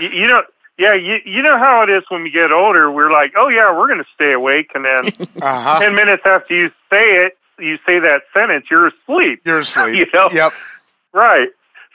[0.00, 0.42] you, you know,
[0.80, 2.90] yeah, you, you know how it is when we get older.
[2.90, 4.70] We're like, oh, yeah, we're going to stay awake.
[4.74, 5.80] And then Uh huh.
[5.80, 9.42] 10 minutes after you say it, you say that sentence, you're asleep.
[9.44, 9.94] You're asleep.
[9.98, 10.30] You know?
[10.32, 10.52] Yep.
[11.12, 11.48] Right.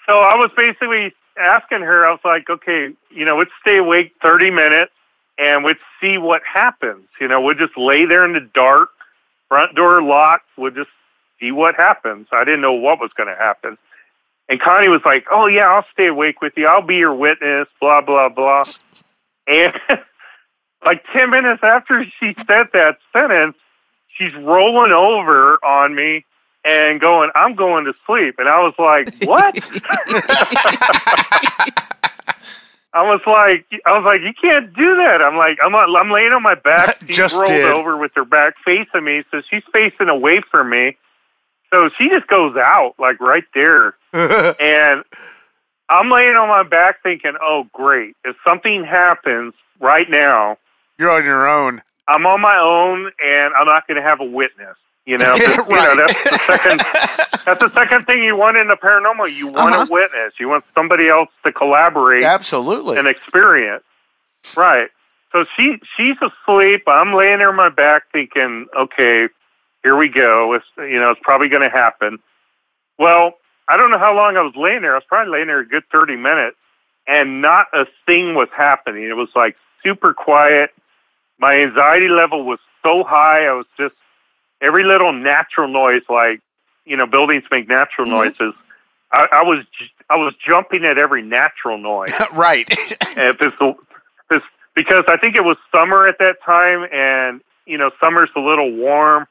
[0.07, 4.13] So I was basically asking her, I was like, okay, you know, let's stay awake
[4.21, 4.91] 30 minutes
[5.39, 7.07] and let's see what happens.
[7.19, 8.89] You know, we'll just lay there in the dark,
[9.49, 10.45] front door locked.
[10.57, 10.91] We'll just
[11.39, 12.27] see what happens.
[12.31, 13.79] I didn't know what was going to happen.
[14.47, 16.67] And Connie was like, oh, yeah, I'll stay awake with you.
[16.67, 18.63] I'll be your witness, blah, blah, blah.
[19.47, 19.73] And
[20.85, 23.55] like 10 minutes after she said that sentence,
[24.17, 26.25] she's rolling over on me
[26.63, 28.35] and going, I'm going to sleep.
[28.37, 29.55] And I was like, what?
[32.93, 35.21] I was like, I was like, you can't do that.
[35.21, 36.97] I'm like, I'm, I'm laying on my back.
[37.07, 37.71] She's Just rolled did.
[37.71, 40.95] over with her back facing me, so she's facing away from me.
[41.75, 45.03] So she just goes out like right there, and
[45.89, 50.57] I'm laying on my back thinking, oh great, if something happens right now,
[50.97, 51.81] You're on your own.
[52.07, 54.77] I'm on my own, and I'm not going to have a witness.
[55.05, 56.79] You know, 'cause, you know that's the second.
[57.45, 59.35] That's the second thing you want in the paranormal.
[59.35, 59.85] You want Uh-huh.
[59.87, 60.33] a witness.
[60.39, 62.97] You want somebody else to collaborate Absolutely.
[62.97, 63.83] and experience.
[64.55, 64.89] Right.
[65.33, 66.83] So she she's asleep.
[66.87, 69.27] I'm laying there on my back, thinking, okay,
[69.85, 70.53] here we go.
[70.53, 72.17] It's you know it's probably going to happen.
[72.97, 73.33] Well,
[73.67, 74.93] I don't know how long I was laying there.
[74.93, 76.57] I was probably laying there a good thirty minutes,
[77.07, 79.03] and not a thing was happening.
[79.03, 80.71] It was like super quiet.
[81.37, 83.45] My anxiety level was so high.
[83.45, 83.93] I was just
[84.59, 86.41] every little natural noise, like
[86.85, 88.11] you know, buildings make natural Mhm.
[88.11, 88.53] noises.
[89.11, 92.11] I, I was j- I was jumping at every natural noise.
[92.33, 92.65] right.
[92.71, 93.55] If it's,
[94.31, 94.45] it's
[94.75, 98.71] because I think it was summer at that time, and you know, summer's a little
[98.71, 99.27] warm,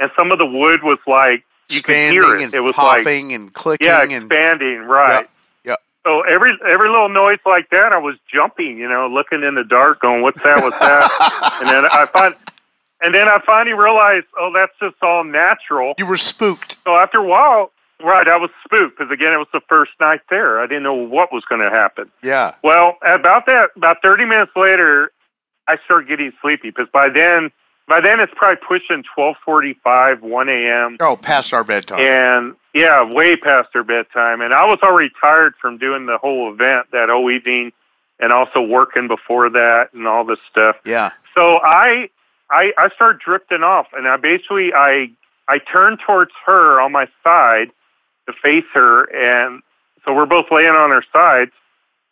[0.00, 2.42] and some of the wood was like you could Expanding hear it.
[2.42, 5.26] and It was like popping and clicking yeah, and expanding, right?
[5.64, 5.76] Yeah, yeah.
[6.04, 9.62] So every every little noise like that, I was jumping, you know, looking in the
[9.64, 10.62] dark, going, "What's that?
[10.62, 12.34] What's that?" and then I find,
[13.02, 15.94] and then I finally realized, oh, that's just all natural.
[15.98, 16.76] you were spooked.
[16.84, 17.70] So after a while,
[18.02, 20.58] right, I was spooked because again, it was the first night there.
[20.60, 22.10] I didn't know what was going to happen.
[22.22, 22.54] Yeah.
[22.64, 25.12] Well, about that, about thirty minutes later,
[25.68, 27.52] I started getting sleepy because by then,
[27.90, 30.96] by then it's probably pushing twelve forty-five, one a.m.
[31.00, 31.98] Oh, past our bedtime.
[31.98, 34.40] And yeah, way past our bedtime.
[34.40, 37.72] And I was already tired from doing the whole event that whole evening,
[38.20, 40.76] and also working before that and all this stuff.
[40.86, 41.10] yeah.
[41.34, 42.08] So I,
[42.50, 45.10] I, I start drifting off, and I basically I,
[45.48, 47.70] I turn towards her on my side
[48.26, 49.62] to face her, and
[50.04, 51.52] so we're both laying on our sides,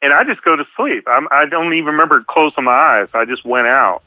[0.02, 1.04] and I just go to sleep.
[1.06, 3.08] I'm, I don't even remember closing my eyes.
[3.14, 4.02] I just went out.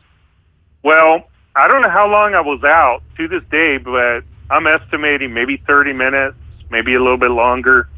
[0.84, 5.34] Well, I don't know how long I was out to this day, but I'm estimating
[5.34, 6.38] maybe 30 minutes,
[6.70, 7.90] maybe a little bit longer.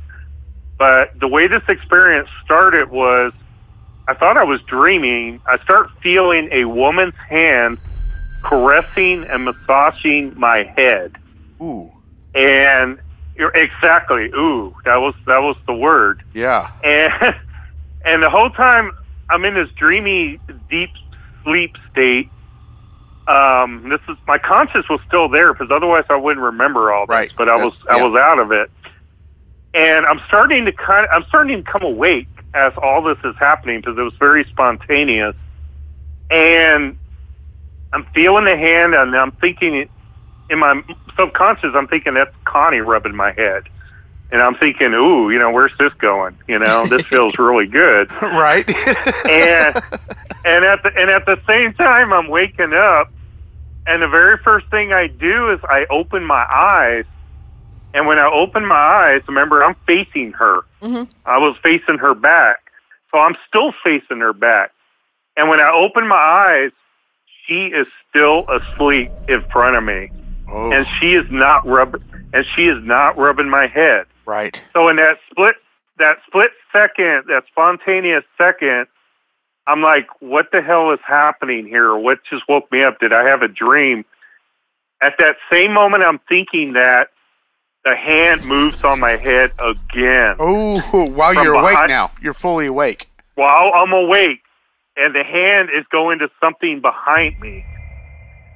[0.78, 3.32] But the way this experience started was
[4.08, 5.40] I thought I was dreaming.
[5.46, 7.78] I start feeling a woman's hand
[8.44, 11.16] caressing and massaging my head.
[11.62, 11.92] Ooh.
[12.36, 13.00] And
[13.36, 16.24] you're exactly, ooh, that was that was the word.
[16.34, 16.72] Yeah.
[16.84, 17.14] And
[18.06, 18.92] and the whole time
[19.30, 20.40] I'm in this dreamy,
[20.70, 20.92] deep
[21.44, 22.30] sleep state.
[23.28, 27.16] Um, this is my conscience was still there because otherwise I wouldn't remember all this.
[27.16, 27.32] Right.
[27.38, 27.66] But I Yeah.
[27.66, 28.72] was I was out of it,
[29.74, 33.36] and I'm starting to kind of I'm starting to come awake as all this is
[33.40, 35.36] happening because it was very spontaneous,
[36.30, 36.98] and
[37.94, 39.88] I'm feeling the hand and I'm thinking
[40.50, 40.82] in my
[41.18, 43.64] subconscious I'm thinking that's Connie rubbing my head.
[44.32, 46.38] And I'm thinking, ooh, you know, where's this going?
[46.48, 48.10] You know, this feels really good.
[48.22, 48.68] Right.
[49.28, 49.76] and
[50.46, 53.12] and at the and at the same time I'm waking up
[53.86, 57.06] and the very first thing I do is I open my eyes.
[57.94, 60.62] And when I open my eyes remember I'm facing her.
[60.82, 61.08] Mhm.
[61.26, 62.60] I was facing her back.
[63.12, 64.72] So I'm still facing her back.
[65.38, 66.72] And when I open my eyes
[67.46, 70.10] she is still asleep in front of me.
[70.50, 72.02] Oh, and she is not rub
[72.34, 74.62] and she is not rubbing my head right.
[74.74, 75.56] so in that split
[76.00, 78.88] that split second, that spontaneous second,
[79.68, 81.96] I'm like, what the hell is happening here?
[81.96, 83.00] What just woke me up?
[83.00, 84.04] Did I have a dream?
[85.02, 87.10] At that same moment I'm thinking that
[87.86, 90.36] the hand moves on my head again.
[90.40, 93.10] Oh, while you're awake now, you're fully awake.
[93.36, 94.40] While I'm awake
[94.96, 97.66] and the hand is going to something behind me.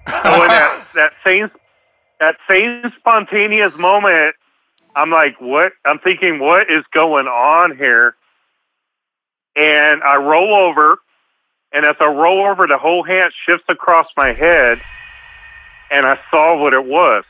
[0.08, 1.52] So in that, that same
[2.20, 4.36] that same spontaneous moment,
[4.98, 5.74] I'm like, what?
[5.86, 8.16] I'm thinking, what is going on here?
[9.56, 10.98] And I roll over,
[11.72, 14.82] and as I roll over, the whole hand shifts across my head,
[15.92, 17.24] and I saw what it was.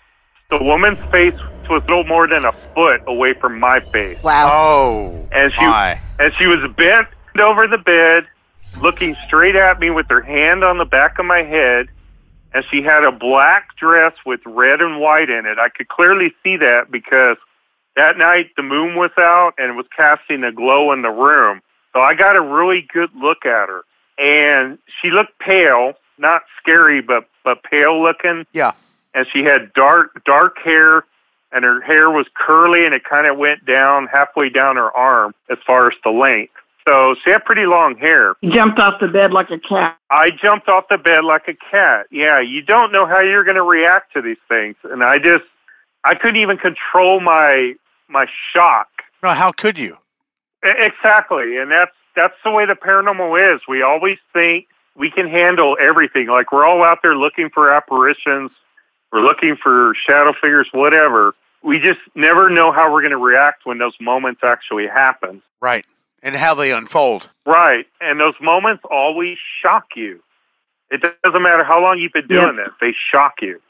[0.49, 1.33] The woman's face
[1.69, 4.49] was no more than a foot away from my face, Wow.
[4.49, 5.99] Oh, and she my.
[6.19, 8.25] and she was bent over the bed,
[8.81, 11.87] looking straight at me with her hand on the back of my head.
[12.53, 15.59] And she had a black dress with red and white in it.
[15.59, 17.35] I could clearly see that because
[17.97, 21.61] that night the moon was out and it was casting a glow in the room.
[21.93, 23.81] So I got a really good look at her.
[24.17, 28.45] And she looked pale, not scary, but, but pale looking.
[28.53, 28.73] Yeah.
[29.13, 31.03] And she had dark, dark hair
[31.51, 35.33] and her hair was curly and it kind of went down halfway down her arm
[35.49, 36.53] as far as the length.
[36.87, 38.35] So she had pretty long hair.
[38.43, 39.97] Jumped off the bed like a cat.
[40.09, 42.05] I jumped off the bed like a cat.
[42.11, 45.43] Yeah, you don't know how you're going to react to these things, and I just
[46.05, 47.73] I couldn't even control my
[48.09, 48.87] my shock.
[49.23, 49.97] No, how could you?
[50.63, 53.61] Exactly, and that's that's the way the paranormal is.
[53.67, 54.65] We always think
[54.95, 56.27] we can handle everything.
[56.27, 58.51] Like we're all out there looking for apparitions,
[59.11, 61.35] we're looking for shadow figures, whatever.
[61.63, 65.41] We just never know how we're going to react when those moments actually happen.
[65.61, 65.85] Right.
[66.23, 67.29] And how they unfold.
[67.45, 70.21] Right, and those moments always shock you.
[70.89, 73.61] It doesn't matter how long you've been doing this; they shock you,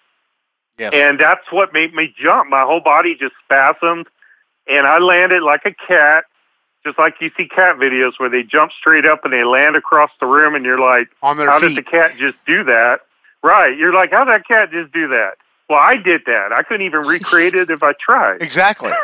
[0.78, 0.93] Yes.
[0.93, 2.50] and that's what made me jump.
[2.50, 4.06] My whole body just spasmed,
[4.69, 6.25] and I landed like a cat,
[6.86, 10.12] just like you see cat videos where they jump straight up and they land across
[10.19, 13.01] the room, and you're like, on their "How did the cat just do that?"
[13.43, 13.77] Right?
[13.77, 15.32] You're like, "How did that cat just do that?"
[15.69, 16.51] Well, I did that.
[16.53, 18.41] I couldn't even recreate it if I tried.
[18.41, 18.91] exactly.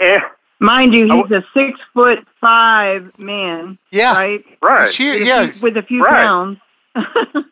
[0.00, 0.20] And,
[0.58, 4.12] Mind you, he's a six foot five man, Yeah.
[4.14, 4.44] right?
[4.60, 4.92] right.
[4.92, 5.46] She, With a yeah.
[5.50, 6.24] few- with a few Right.
[6.24, 6.58] pounds.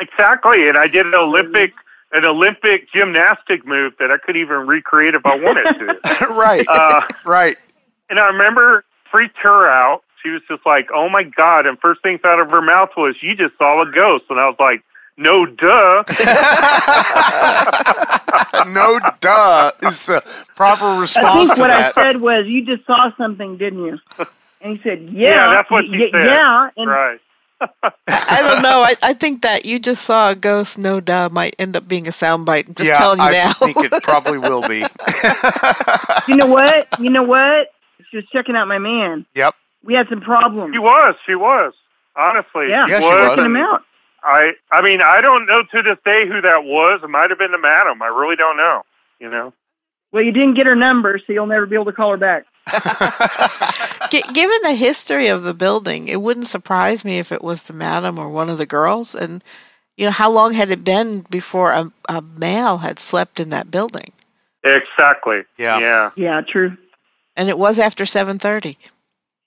[0.00, 1.72] Exactly, and I did an Olympic
[2.12, 6.26] an Olympic gymnastic move that I could even recreate if I wanted to.
[6.34, 6.64] right.
[6.68, 7.56] uh, right.
[8.10, 10.02] and I remember freaked her out.
[10.22, 13.14] She was just like, "Oh my god!" And first things out of her mouth was,
[13.22, 14.82] "You just saw a ghost," and I was like,
[15.16, 16.02] "No, duh."
[18.72, 19.70] no, duh.
[19.88, 20.22] Is the
[20.56, 21.94] proper I response think to what I that.
[21.94, 23.98] said was, "You just saw something, didn't you?"
[24.60, 26.26] And he said, "Yeah." Yeah, that's what she y- said.
[26.26, 27.20] Yeah, and right.
[28.06, 28.82] I don't know.
[28.82, 32.06] I, I think that you just saw a ghost, no duh, might end up being
[32.06, 32.68] a soundbite.
[32.68, 33.52] I'm just yeah, telling you I now.
[33.54, 34.78] think it probably will be.
[36.28, 36.86] you know what?
[37.00, 37.68] You know what?
[38.10, 39.26] She was checking out my man.
[39.34, 39.54] yep.
[39.84, 40.74] We had some problems.
[40.74, 41.14] She was.
[41.26, 41.72] She was.
[42.16, 43.14] Honestly, yeah, Yeah, she was.
[43.14, 43.28] was.
[43.30, 43.82] checking him out.
[44.22, 44.52] I.
[44.72, 47.00] I mean, I don't know to this day who that was.
[47.02, 48.02] It might have been the madam.
[48.02, 48.82] I really don't know.
[49.20, 49.52] You know.
[50.10, 52.46] Well, you didn't get her number, so you'll never be able to call her back.
[54.10, 57.72] G- given the history of the building, it wouldn't surprise me if it was the
[57.72, 59.14] madam or one of the girls.
[59.14, 59.42] And
[59.96, 63.70] you know, how long had it been before a, a male had slept in that
[63.70, 64.12] building?
[64.64, 65.42] Exactly.
[65.58, 65.78] Yeah.
[65.78, 66.10] Yeah.
[66.16, 66.76] Yeah, true.
[67.36, 68.78] And it was after seven thirty.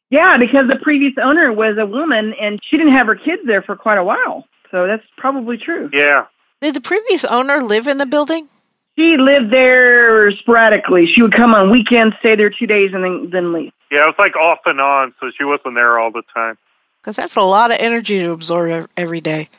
[0.09, 3.61] Yeah, because the previous owner was a woman, and she didn't have her kids there
[3.61, 4.45] for quite a while.
[4.69, 5.89] So that's probably true.
[5.93, 6.25] Yeah.
[6.59, 8.49] Did the previous owner live in the building?
[8.97, 11.07] She lived there sporadically.
[11.13, 13.71] She would come on weekends, stay there two days, and then then leave.
[13.91, 14.03] Yeah.
[14.03, 16.57] It was like off and on, so she wasn't there all the time.
[17.01, 19.49] Because that's a lot of energy to absorb every day.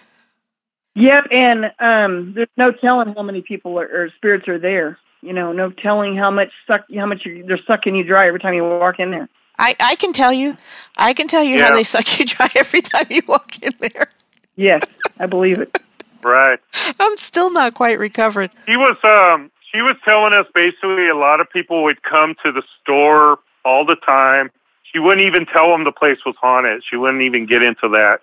[0.95, 4.99] Yep, and um, there's no telling how many people are, or spirits are there.
[5.23, 8.40] You know, no telling how much suck, how much you they're sucking you dry every
[8.40, 9.29] time you walk in there.
[9.59, 10.57] I, I can tell you,
[10.97, 14.11] I can tell you how they suck you dry every time you walk in there.
[14.57, 14.83] Yes,
[15.18, 15.79] I believe it.
[16.25, 16.59] Right.
[17.01, 18.51] I'm still not quite recovered.
[18.66, 22.53] He was um she was telling us basically a lot of people would come to
[22.53, 24.51] the store all the time.
[24.83, 26.83] She wouldn't even tell them the place was haunted.
[26.88, 28.20] She wouldn't even get into that.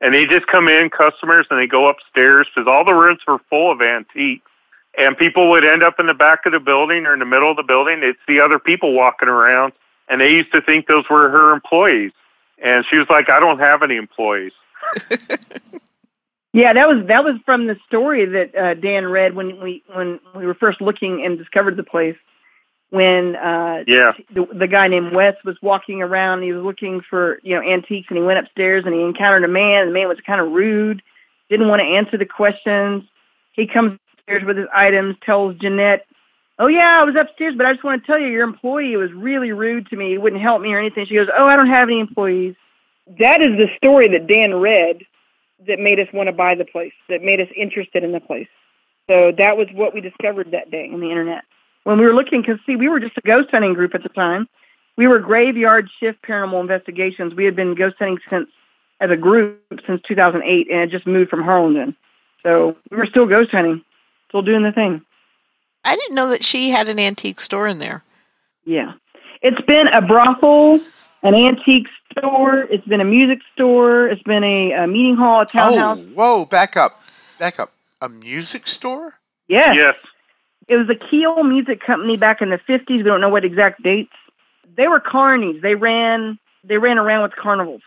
[0.00, 3.38] And they just come in, customers, and they go upstairs because all the rooms were
[3.50, 4.42] full of antiques.
[4.98, 7.50] And people would end up in the back of the building or in the middle
[7.50, 8.00] of the building.
[8.00, 9.72] They'd see other people walking around,
[10.08, 12.12] and they used to think those were her employees.
[12.62, 14.52] And she was like, "I don't have any employees."
[16.56, 20.18] Yeah, that was that was from the story that uh, Dan read when we when
[20.34, 22.16] we were first looking and discovered the place.
[22.90, 27.40] When uh, Yeah, the, the guy named Wes was walking around, he was looking for
[27.42, 29.86] you know antiques, and he went upstairs and he encountered a man.
[29.86, 31.02] The man was kind of rude,
[31.50, 33.04] didn't want to answer the questions.
[33.52, 36.06] He comes upstairs with his items, tells Jeanette,
[36.60, 39.12] "Oh yeah, I was upstairs, but I just want to tell you, your employee was
[39.12, 40.10] really rude to me.
[40.10, 42.54] He wouldn't help me or anything." She goes, "Oh, I don't have any employees."
[43.18, 45.02] That is the story that Dan read
[45.66, 48.48] that made us want to buy the place, that made us interested in the place.
[49.08, 51.44] So that was what we discovered that day on the internet.
[51.86, 54.08] When we were looking, because see, we were just a ghost hunting group at the
[54.08, 54.48] time.
[54.96, 57.32] We were Graveyard Shift Paranormal Investigations.
[57.32, 58.48] We had been ghost hunting since,
[58.98, 61.94] as a group, since 2008, and had just moved from Harlingen.
[62.42, 63.84] So we were still ghost hunting,
[64.28, 65.00] still doing the thing.
[65.84, 68.02] I didn't know that she had an antique store in there.
[68.64, 68.94] Yeah.
[69.40, 70.80] It's been a brothel,
[71.22, 72.62] an antique store.
[72.62, 74.08] It's been a music store.
[74.08, 75.72] It's been a, a meeting hall, a townhouse.
[75.72, 76.16] Oh, townhouse.
[76.16, 77.00] whoa, back up.
[77.38, 77.72] Back up.
[78.00, 79.14] A music store?
[79.46, 79.72] Yeah.
[79.72, 79.94] yes,
[80.68, 82.88] It was a Keel Music Company back in the 50s.
[82.88, 84.12] We don't know what exact dates.
[84.76, 85.62] They were carnies.
[85.62, 87.82] They ran they ran around with carnivals.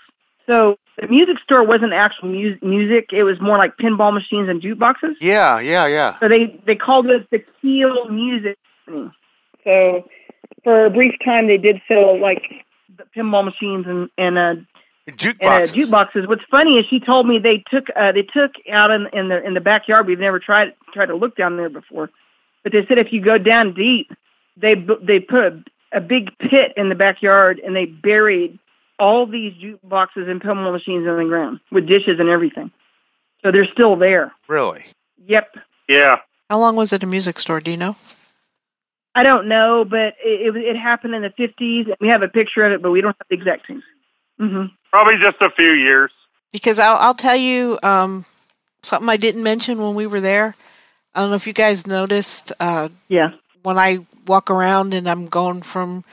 [0.48, 3.10] So the music store wasn't actual mu- music.
[3.12, 5.16] It was more like pinball machines and jukeboxes.
[5.20, 6.18] Yeah, yeah, yeah.
[6.20, 9.12] So they they called it the Keel Music Company.
[9.64, 10.08] So
[10.64, 12.44] for a brief time, they did sell like
[12.98, 14.56] the pinball machines and and uh,
[15.08, 15.38] Jukeboxes.
[15.42, 16.28] and uh, jukeboxes.
[16.28, 19.46] What's funny is she told me they took uh, they took out in, in the
[19.46, 20.08] in the backyard.
[20.08, 22.10] We've never tried tried to look down there before,
[22.64, 24.12] but they said if you go down deep,
[24.58, 28.60] they they put a, a big pit in the backyard and they buried
[29.00, 32.72] all these jukeboxes and pinball machines in the ground with dishes and everything.
[33.42, 34.34] So they're still there.
[34.48, 34.86] Really?
[35.26, 35.56] Yep.
[35.88, 36.18] yeah.
[36.50, 37.60] How long was it a music store?
[37.60, 37.96] Do you know?
[39.16, 41.94] I don't know, but it, it, it happened in the 50s.
[42.00, 43.84] We have a picture of it, but we don't have the exact things.
[44.38, 46.12] hmm Probably just a few years.
[46.52, 48.26] Because I'll, I'll tell you um,
[48.82, 50.56] something I didn't mention when we were there.
[51.16, 53.32] I don't know if you guys noticed uh, Yeah.
[53.64, 56.04] when I walk around and I'm going from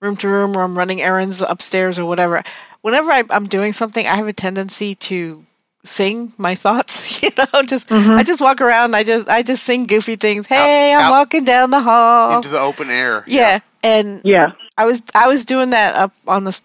[0.00, 2.42] room to room or I'm running errands upstairs or whatever.
[2.82, 5.44] Whenever I, I'm doing something, I have a tendency to
[5.82, 7.22] sing my thoughts.
[7.22, 8.16] You know, just Mhm.
[8.16, 8.86] I just walk around.
[8.86, 10.46] And I just I just sing goofy things.
[10.46, 12.36] Hey, I'm out- walking down the hall.
[12.36, 13.24] Into the open air.
[13.26, 14.52] yeah, and Yeah.
[14.76, 16.58] I was I was doing that up on the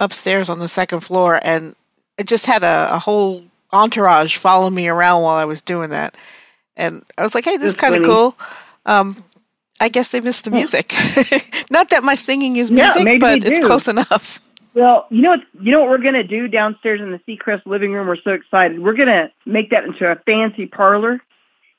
[0.00, 1.74] upstairs on the second floor, and
[2.18, 3.42] it just had a, a whole
[3.72, 6.14] entourage follow me around while I was doing that,
[6.76, 8.36] and I was like, "Hey, this is kind of cool."
[8.84, 9.22] Um,
[9.80, 10.92] I guess they missed the music.
[11.70, 14.40] Not that my singing is music, maybe but it's close enough.
[14.74, 15.40] Well, you know what?
[15.60, 18.06] You know what we're gonna do downstairs in the Seacrest living room.
[18.06, 18.78] We're so excited.
[18.82, 21.20] We're gonna make that into a fancy parlor,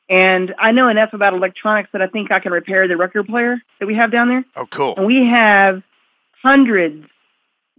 [0.09, 3.61] and I know enough about electronics that I think I can repair the record player
[3.79, 4.45] that we have down there.
[4.55, 4.95] Oh, cool.
[4.97, 5.83] And we have
[6.41, 7.05] hundreds.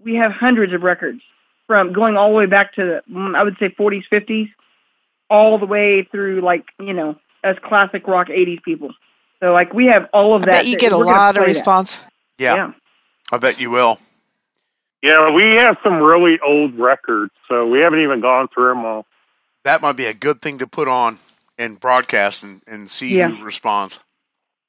[0.04, 1.20] We have hundreds of records
[1.66, 4.50] from going all the way back to the, I would say 40s, 50s,
[5.30, 8.90] all the way through like you know as classic rock 80s people.
[9.40, 10.50] So like we have all of I that.
[10.52, 12.00] bet you that get a lot of response.
[12.38, 12.72] Yeah, yeah.
[13.32, 13.98] I bet you will.
[15.02, 19.06] Yeah, we have some really old records, so we haven't even gone through them all.
[19.64, 21.18] That might be a good thing to put on
[21.56, 23.28] and broadcast and, and see Yeah.
[23.28, 24.00] who responds.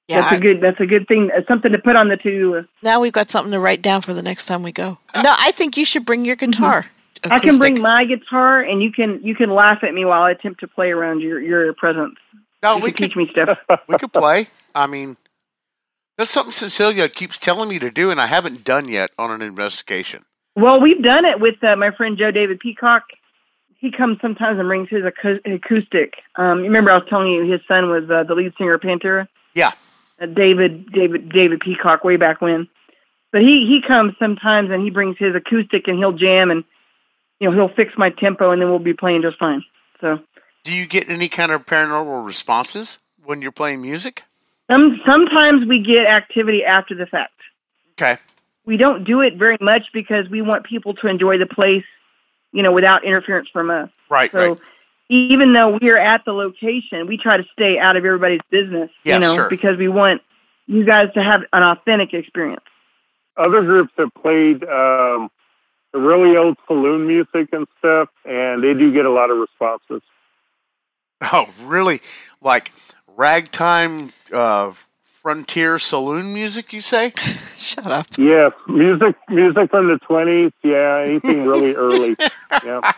[0.08, 0.62] Yeah, That's a I- good.
[0.62, 1.30] That's a good thing.
[1.36, 2.70] uh, Something to put on the to-do list.
[2.84, 4.98] now we've got something to write down for the next time we go.
[5.16, 6.84] No, I think you should bring your guitar.
[6.84, 6.99] Mm-hmm.
[7.24, 10.32] I can bring my guitar, and you can you can laugh at me while I
[10.32, 12.16] attempt to play around your your presence.
[12.62, 13.58] No, You we can could teach me stuff.
[13.88, 14.48] we could play.
[14.76, 15.18] I mean,
[16.18, 19.42] that's something Cecilia keeps telling me to do, and I haven't done yet on an
[19.42, 20.26] investigation.
[20.56, 23.04] Well, we've done it with uh, my friend Joe David Peacock.
[23.78, 26.16] He comes sometimes and brings his acoustic.
[26.36, 28.82] Um, you remember I was telling you his son was uh, the lead singer of
[28.82, 29.28] Pantera.
[29.56, 29.72] Yeah.
[30.22, 32.68] Uh, David David David Peacock way back when.
[33.32, 36.66] But he he comes sometimes and he brings his acoustic and he'll jam and
[37.40, 39.64] you know he'll fix my tempo and then we'll be playing just fine.
[40.02, 40.20] So
[40.64, 44.24] Do you get any kind of paranormal responses when you're playing music?
[44.70, 47.34] some sometimes we get activity after the fact.
[47.94, 48.18] Okay.
[48.66, 51.84] we don't do it very much because we want people to enjoy the place,
[52.54, 53.90] you know, without interference from us.
[54.10, 54.60] Right, So right.
[55.10, 59.16] even though we're at the location, we try to stay out of everybody's business, Yeah,
[59.16, 59.50] you know, sure.
[59.50, 60.22] because we want
[60.68, 62.64] you guys to have an authentic experience.
[63.38, 65.39] Other groups have played um, the
[65.94, 70.02] really old saloon music and stuff, and they do get a lot of responses.
[71.22, 72.00] Oh, really?
[72.42, 72.72] Like
[73.18, 74.72] ragtime uh,
[75.22, 77.12] frontier saloon music, you say?
[77.58, 78.06] Shut up.
[78.18, 80.52] Yes, music, music from the twenties.
[80.64, 82.16] Yeah, anything really early.
[82.64, 82.92] Yeah,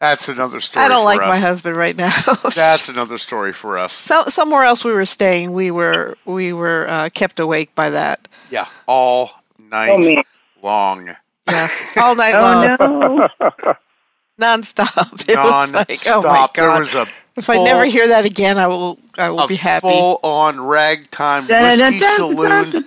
[0.00, 0.84] That's another story.
[0.84, 1.28] I don't for like us.
[1.28, 2.12] my husband right now.
[2.54, 3.92] That's another story for us.
[3.92, 8.28] so somewhere else we were staying, we were we were uh, kept awake by that.
[8.50, 10.22] Yeah, all night Oh
[10.62, 11.16] long.
[11.48, 13.74] Yes, all night oh, long, Oh no!
[14.40, 15.28] nonstop.
[15.28, 15.88] It was Non-stop.
[15.88, 16.80] like, oh my There god!
[16.80, 19.88] was a if I never hear that again, I will I will a be happy.
[19.88, 22.84] full on ragtime whiskey saloon.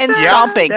[0.00, 0.30] And Yeah.
[0.30, 0.70] stomping.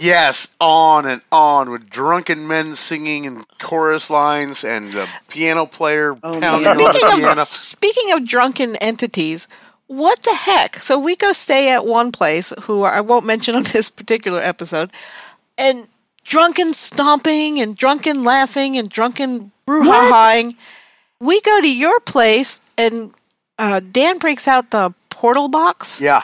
[0.00, 6.16] Yes, on and on with drunken men singing and chorus lines and the piano player
[6.22, 6.66] Oh, pounding man.
[6.68, 7.42] on the Speaking piano.
[7.42, 9.46] of speaking of drunken entities,
[9.88, 10.76] what the heck?
[10.76, 14.90] So we go stay at one place, who I won't mention on this particular episode,
[15.58, 15.88] and
[16.24, 20.56] drunken stomping and drunken laughing and drunken brouhahaing.
[21.20, 23.12] We go to your place, and
[23.58, 26.22] uh, Dan breaks out the portal box, Yeah,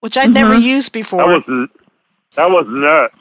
[0.00, 1.18] which I'd never used before.
[1.26, 1.68] that was
[2.34, 3.14] that was nuts.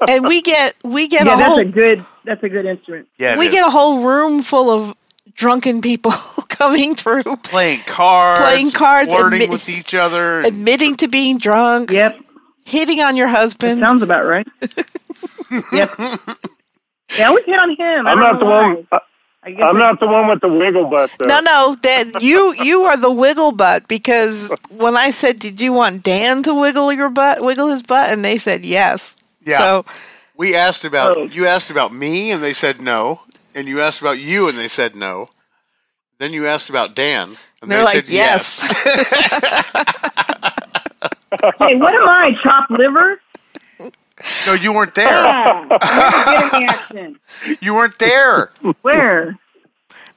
[0.08, 2.06] and we get we get Yeah, a that's whole a good.
[2.24, 3.08] That's a good instrument.
[3.18, 3.36] yeah.
[3.36, 3.52] we is.
[3.52, 4.94] get a whole room full of
[5.34, 6.10] drunken people
[6.48, 7.22] coming through.
[7.42, 10.38] playing cards, Playing cards, flirting admit- with each other.
[10.38, 12.16] and- admitting to being drunk, Yep,
[12.64, 13.80] hitting on your that husband.
[13.80, 14.46] sounds about right.
[15.72, 15.90] yep.
[15.98, 16.16] Yeah,
[17.18, 18.06] I always hit on him.
[18.06, 18.86] I I'm don't the know one.
[18.88, 18.98] why.
[19.44, 21.10] I guess I'm not the one with the wiggle butt.
[21.18, 21.28] Though.
[21.28, 25.72] no, no, that you you are the wiggle butt because when I said, "Did you
[25.72, 29.16] want Dan to wiggle your butt, wiggle his butt?" and they said yes.
[29.44, 29.58] Yeah.
[29.58, 29.84] So
[30.36, 31.24] we asked about Oh.
[31.24, 33.20] you asked about me and they said no,
[33.54, 35.28] and you asked about you and they said no.
[36.18, 38.62] Then you asked about Dan and they're they like, said yes.
[41.60, 42.32] Hey, what am I?
[42.42, 43.20] Chopped liver?
[44.46, 45.08] No, you weren't there.
[45.24, 47.16] Yeah, I'm never getting the accent.
[47.60, 48.52] You weren't there.
[48.82, 49.36] Where?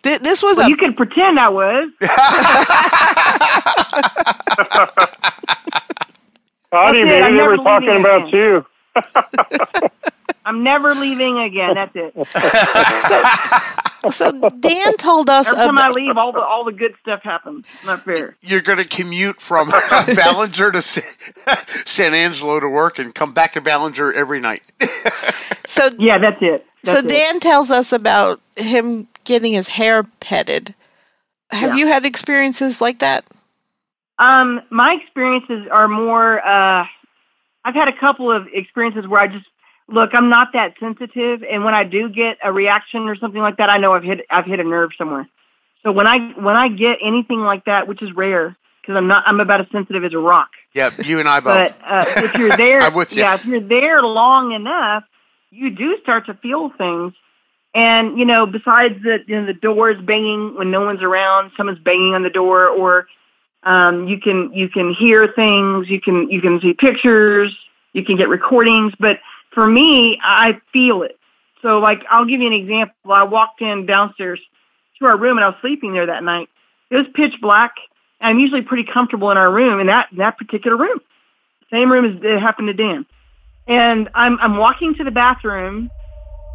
[0.04, 1.90] Th- this was Well, a you could pretend I was.
[6.72, 8.66] Connie, That's it, I'm maybe they were talking about you.
[10.46, 11.74] I'm never leaving again.
[11.74, 12.14] That's it.
[14.12, 17.66] so Dan told us Every time I leave, all the all the good stuff happens.
[17.86, 18.36] Not fair.
[18.42, 19.72] You're going to commute from
[20.16, 21.02] Ballinger to Sa-
[21.86, 24.72] San Angelo to work and come back to Ballinger every night.
[25.66, 26.66] so Yeah, that's it.
[26.84, 27.10] That's so it.
[27.10, 30.76] Dan tells us about him getting his hair petted.
[31.52, 31.76] Have Yeah.
[31.78, 33.26] you had experiences like that?
[34.20, 36.40] Um, my experiences are more.
[36.46, 36.86] Uh,
[37.66, 39.46] I've had a couple of experiences where I just
[39.88, 43.58] look, I'm not that sensitive, and when I do get a reaction or something like
[43.58, 45.28] that, I know I've hit I've hit a nerve somewhere.
[45.84, 49.24] So when I when I get anything like that, which is rare, because I'm not
[49.28, 50.50] I'm about as sensitive as a rock.
[50.74, 51.76] Yeah, you and I both.
[51.80, 53.20] But uh, if you're there, I'm with you.
[53.20, 55.04] yeah, if you're there long enough,
[55.52, 57.14] you do start to feel things.
[57.74, 61.80] And you know, besides the you know, the doors banging when no one's around, someone's
[61.80, 63.08] banging on the door, or
[63.64, 67.56] um, you can you can hear things, you can you can see pictures,
[67.94, 68.94] you can get recordings.
[69.00, 69.18] But
[69.56, 71.18] for me, I feel it.
[71.64, 73.12] So like, I'll give you an example.
[73.12, 74.40] I walked in downstairs
[75.00, 76.50] to our room, and I was sleeping there that night.
[76.92, 77.74] It was pitch black.
[78.22, 81.00] I'm usually pretty comfortable in our room, in that that particular room,
[81.72, 83.06] same room as it happened to Dan.
[83.68, 85.92] And I'm I'm walking to the bathroom,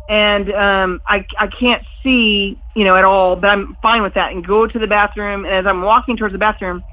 [0.09, 4.33] and um, I I can't see you know at all, but I'm fine with that.
[4.33, 6.85] And go to the bathroom, and as I'm walking towards the bathroom,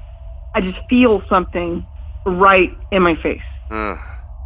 [0.54, 1.86] I just feel something
[2.26, 3.40] right in my face.
[3.70, 3.98] Ugh.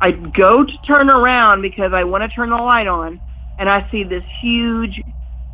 [0.02, 3.20] I go to turn around because I want to turn the light on,
[3.56, 5.00] and I see this huge,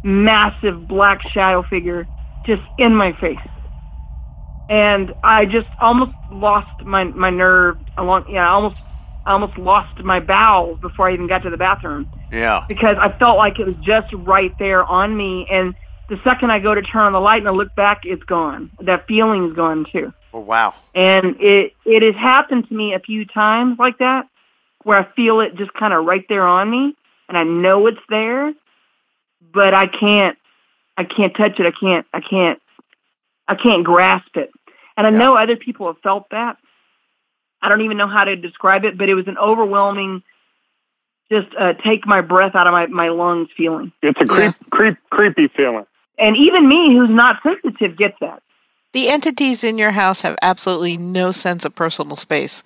[0.03, 2.09] massive black shadow figure
[2.47, 3.37] just in my face.
[4.71, 8.25] And I just almost lost my my nerve along.
[8.31, 8.77] Yeah, I almost
[9.27, 12.65] I almost lost my bowels before I even got to the bathroom yeah.
[12.69, 15.47] because I felt like it was just right there on me.
[15.51, 15.75] And
[16.09, 18.71] the second I go to turn on the light and I look back, it's gone.
[18.81, 20.75] That feeling's gone too Oh, wow.
[20.95, 24.27] and it it has happened to me a few times like that
[24.85, 26.95] where I feel it just kind of right there on me
[27.29, 28.53] and I know it's there
[29.53, 30.37] but I can't
[30.97, 32.61] I can't touch it I can't I can't
[33.47, 34.51] I can't grasp it
[34.97, 35.19] and I Yeah.
[35.19, 36.57] know other people have felt that
[37.61, 40.23] I don't even know how to describe it but it was an overwhelming
[41.31, 44.97] just uh, take my breath out of my, my lungs feeling It's a creep, creep,
[45.11, 45.85] creepy feeling.
[46.19, 48.43] and even me who's not sensitive gets that
[48.95, 52.63] The entities in your house have absolutely no sense of personal space.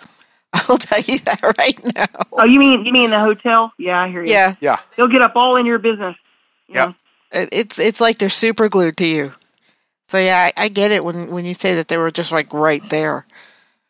[0.54, 2.06] I will tell you that right now.
[2.32, 4.78] oh you mean you mean the hotel yeah I hear you Yeah, Yeah.
[4.96, 6.16] they'll get up all in your business
[6.68, 6.88] you Yep.
[6.88, 6.94] know?
[7.52, 9.32] it's it's like they're super glued to you.
[10.08, 12.52] So yeah, I, I get it when when you say that they were just like
[12.52, 13.24] right there,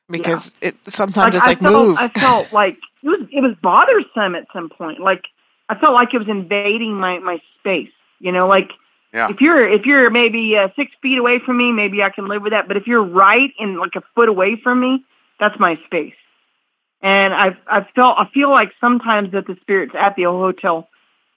[0.09, 1.99] because it sometimes it's like I felt, move.
[1.99, 5.01] I felt like it was it was bothersome at some point.
[5.01, 5.25] Like
[5.69, 7.91] I felt like it was invading my my space.
[8.21, 8.71] You know, like
[9.13, 9.29] Yeah.
[9.29, 12.43] if you're if you're maybe uh, six feet away from me, maybe I can live
[12.43, 12.69] with that.
[12.69, 15.05] But if you're right and like a foot away from me,
[15.41, 16.15] that's my space.
[17.03, 20.89] And I've I felt I feel like sometimes that the spirits at the hotel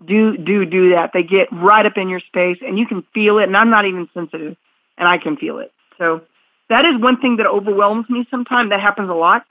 [0.05, 1.11] do do do that.
[1.13, 3.43] They get right up in your space, and you can feel it.
[3.43, 4.55] And I'm not even sensitive,
[4.97, 5.71] and I can feel it.
[5.97, 6.21] So
[6.69, 8.69] that is one thing that overwhelms me sometimes.
[8.69, 9.43] That happens a lot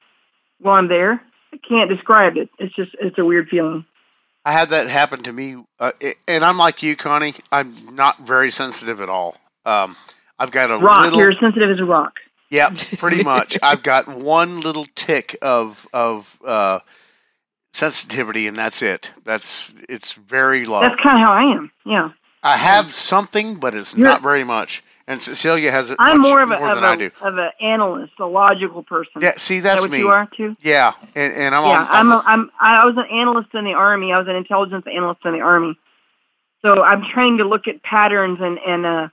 [0.60, 1.20] while I'm there.
[1.52, 2.48] I can't describe it.
[2.58, 3.84] It's just it's a weird feeling.
[4.44, 5.92] I had that happen to me, uh,
[6.28, 7.34] and I'm like you, Connie.
[7.50, 9.36] I'm not very sensitive at all.
[9.64, 9.96] Um,
[10.38, 11.04] I've got a Rock.
[11.04, 12.14] little, You're as sensitive as a rock.
[12.54, 13.58] Yeah, pretty much.
[13.62, 16.78] I've got one little tick of of uh,
[17.72, 19.12] sensitivity, and that's it.
[19.24, 20.80] That's it's very low.
[20.80, 21.70] That's kind of how I am.
[21.84, 22.10] Yeah.
[22.42, 24.82] I have something, but it's You're- not very much.
[25.06, 25.96] And Cecilia has it.
[25.98, 27.10] I'm more of a more of than I a do.
[27.20, 29.20] of an analyst, a logical person.
[29.20, 29.98] Yeah, see, that that's what me.
[29.98, 30.56] you are too?
[30.62, 31.86] Yeah, and, and I'm yeah, on.
[31.90, 34.14] I'm, a, I'm I was an analyst in the army.
[34.14, 35.78] I was an intelligence analyst in the army.
[36.62, 39.08] So I'm trained to look at patterns and and uh,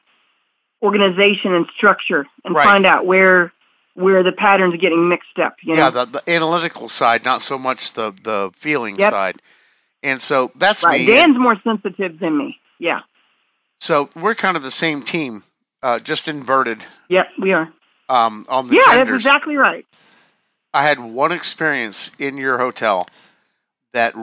[0.81, 2.63] organization and structure and Right.
[2.63, 3.51] find out where
[3.93, 5.57] where the patterns are getting mixed up.
[5.63, 5.79] You know?
[5.79, 9.11] yeah, the, the analytical side, not so much the the feeling Yep.
[9.11, 9.41] side.
[10.01, 10.99] And so that's right.
[10.99, 11.05] me.
[11.07, 12.57] Dan's more sensitive than me.
[12.79, 13.01] Yeah.
[13.79, 15.43] So we're kind of the same team,
[15.83, 17.27] uh, just inverted Yep.
[17.39, 17.71] We are.
[18.09, 19.85] um, on the Yeah, that's exactly right.
[20.73, 23.05] I had one experience in your hotel
[23.91, 24.13] that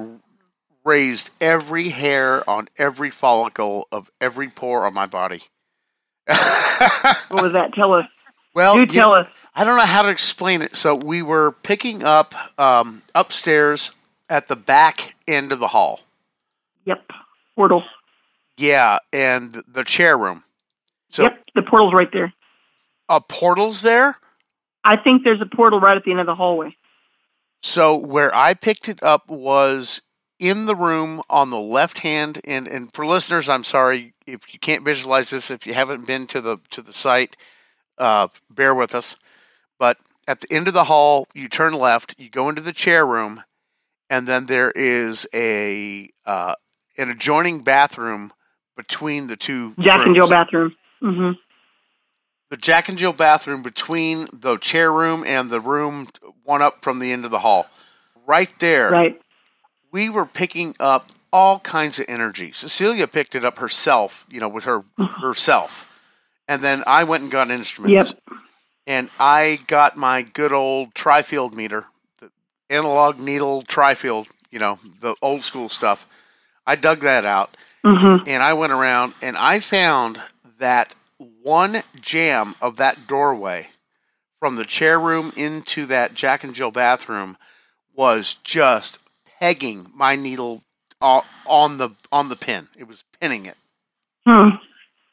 [0.84, 5.42] raised every hair on every follicle of every pore on my body.
[6.28, 7.72] What was that?
[7.74, 8.06] Tell us.
[8.54, 9.28] well, Do you- tell us.
[9.54, 10.76] I don't know how to explain it.
[10.76, 13.90] So we were picking up um, upstairs
[14.30, 16.02] at the back end of the hall.
[16.84, 17.04] Yep.
[17.56, 17.82] Portal.
[18.56, 20.44] Yeah, and the chair room.
[21.10, 21.42] So yep.
[21.56, 22.32] The portal's right there.
[23.08, 24.16] a portal's there.
[24.84, 26.76] I think there's a portal right at the end of the hallway.
[27.60, 30.02] So where I picked it up was
[30.38, 34.60] in the room on the left hand and and for listeners I'm sorry if you
[34.60, 37.36] can't visualize this if you haven't been to the to the site
[37.98, 39.16] uh, bear with us
[39.78, 39.98] but
[40.28, 43.42] at the end of the hall you turn left you go into the chair room
[44.10, 46.54] and then there is a uh,
[46.98, 48.32] an adjoining bathroom
[48.76, 50.30] between the two Jack and Jill rooms.
[50.30, 50.74] bathroom.
[51.00, 51.32] hmm
[52.50, 56.08] the Jack and Jill bathroom between the chair room and the room
[56.44, 57.66] one up from the end of the hall.
[58.26, 59.20] Right there, Right.
[59.92, 62.52] we were picking up all kinds of energy.
[62.52, 65.84] Cecilia picked it up herself, you know, with her herself.
[66.46, 68.12] And then I went and got instruments.
[68.12, 68.38] Yep.
[68.86, 71.86] And I got my good old trifield meter,
[72.20, 72.30] the
[72.70, 76.06] analog needle trifield, you know, the old school stuff.
[76.66, 80.20] I dug that out hmm and I went around and I found
[80.58, 80.94] that
[81.42, 83.68] one jamb of that doorway
[84.38, 87.36] from the chair room into that Jack and Jill bathroom
[87.94, 88.98] was just
[89.38, 90.62] pegging my needle
[91.00, 92.68] on the on the pin.
[92.78, 93.56] It was pinning it.
[94.26, 94.56] Hmm.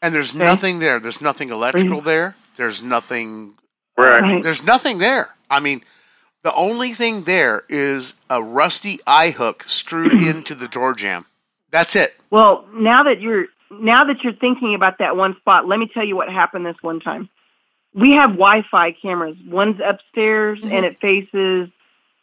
[0.01, 0.43] And there's Okay.
[0.45, 0.99] nothing there.
[0.99, 2.35] There's nothing electrical there.
[2.57, 3.53] There's nothing
[3.97, 4.21] Right.
[4.21, 4.43] Right.
[4.43, 5.33] there's nothing there.
[5.49, 5.81] I mean,
[6.43, 11.25] the only thing there is a rusty eye hook screwed into the door jamb.
[11.71, 12.15] That's it.
[12.29, 16.03] Well, now that you're now that you're thinking about that one spot, let me tell
[16.05, 17.29] you what happened this one time.
[17.93, 19.37] We have Wi-Fi cameras.
[19.47, 20.71] One's upstairs Mm-hmm.
[20.73, 21.69] and it faces.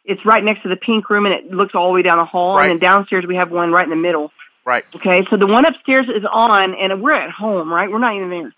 [0.05, 2.25] It's right next to the pink room and it looks all the way down the
[2.25, 2.55] hall.
[2.55, 2.63] Right.
[2.63, 4.31] And then downstairs we have one right in the middle.
[4.65, 4.83] Right.
[4.95, 7.89] Okay, so the one upstairs is on, and we're at home, right?
[7.91, 8.53] We're not even there.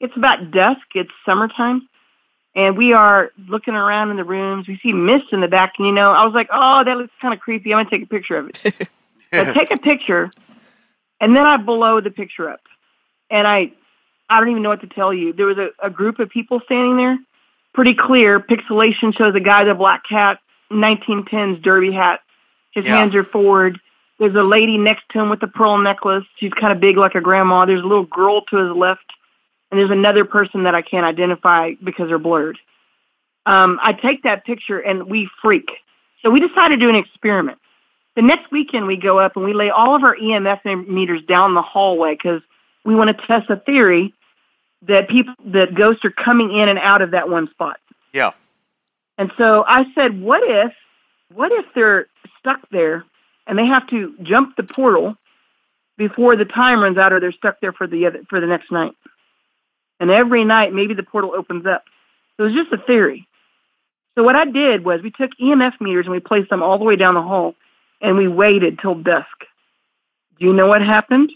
[0.00, 0.80] It's about dusk.
[0.94, 1.86] It's summertime,
[2.54, 4.66] and we are looking around in the rooms.
[4.66, 7.12] We see mist in the back, and you know, I was like, "Oh, that looks
[7.20, 7.74] kind of creepy.
[7.74, 8.56] I'm gonna take a picture of it."
[9.34, 10.30] so take a picture,
[11.20, 12.60] and then I blow the picture up,
[13.30, 13.72] and I,
[14.30, 15.34] I don't even know what to tell you.
[15.34, 17.18] There was a, a group of people standing there,
[17.74, 18.40] pretty clear.
[18.40, 20.38] Pixelation shows a guy with a black hat,
[20.70, 22.20] 1910s derby hat.
[22.72, 22.98] His Yeah.
[22.98, 23.80] hands are forward.
[24.18, 26.24] There's a lady next to him with a pearl necklace.
[26.38, 27.64] She's kind of big like a grandma.
[27.64, 29.04] There's a little girl to his left,
[29.70, 32.58] and there's another person that I can't identify because they're blurred.
[33.46, 35.68] Um, I take that picture and we freak.
[36.22, 37.58] So we decided to do an experiment.
[38.16, 41.54] The next weekend we go up and we lay all of our EMF meters down
[41.54, 42.40] the hallway because
[42.84, 44.14] we want to test a theory
[44.82, 47.78] that people that ghosts are coming in and out of that one spot.
[48.12, 48.32] Yeah.
[49.18, 50.72] And so I said, what if,
[51.32, 52.06] what if they're
[52.40, 53.04] stuck there
[53.46, 55.16] and they have to jump the portal
[55.96, 58.72] before the time runs out, or they're stuck there for the other, for the next
[58.72, 58.92] night?
[60.00, 61.84] And every night, maybe the portal opens up.
[62.36, 63.28] So it was just a theory.
[64.16, 66.84] So what I did was we took EMF meters and we placed them all the
[66.84, 67.54] way down the hall,
[68.00, 69.26] and we waited till dusk.
[70.38, 71.30] Do you know what happened?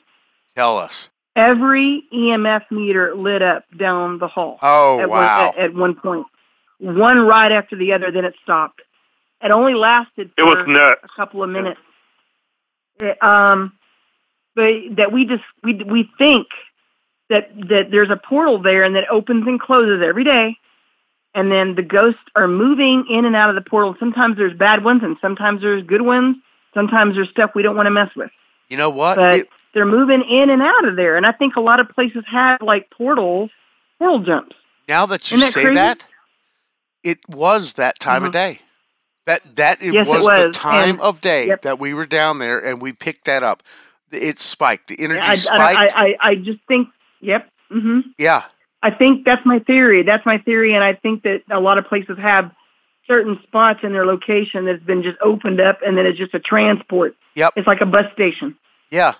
[0.56, 1.10] Tell us.
[1.36, 5.46] Every EMF meter lit up down the hall Oh at, wow.
[5.46, 6.26] one, at, at one point.
[6.78, 8.82] One right after the other, then it stopped.
[9.42, 11.00] It only lasted It was nuts.
[11.04, 11.80] a couple of minutes.
[13.00, 13.72] It, um,
[14.54, 16.46] but that we just we we think
[17.30, 20.56] that that there's a portal there and that opens and closes every day,
[21.34, 23.94] and then the ghosts are moving in and out of the portal.
[24.00, 26.36] Sometimes there's bad ones, and sometimes there's good ones.
[26.74, 28.30] Sometimes there's stuff we don't want to mess with.
[28.68, 29.16] you know what?
[29.16, 31.88] But It- they're moving in and out of there, and I think a lot of
[31.90, 33.50] places have like portals,
[33.98, 34.56] portal jumps.
[34.88, 35.74] now that you Isn't that say crazy?
[35.76, 36.04] that,
[37.10, 38.32] it was that time of Mhm.
[38.32, 38.58] day.
[39.26, 41.62] That that it, Yes, it was, the time and- of day yep.
[41.62, 43.62] that we were down there and we picked that up.
[44.10, 44.88] It spiked.
[44.88, 45.94] The energy I, I, spiked.
[45.96, 46.88] I, I, I just think,
[47.20, 47.48] yep.
[47.70, 48.44] hmm yeah.
[48.82, 50.02] I think that's my theory.
[50.04, 52.52] That's my theory, and I think that a lot of places have
[53.08, 56.38] certain spots in their location that's been just opened up, and then it's just a
[56.38, 57.16] transport.
[57.34, 57.54] Yep.
[57.56, 58.56] It's like a bus station,
[58.90, 59.14] Yeah.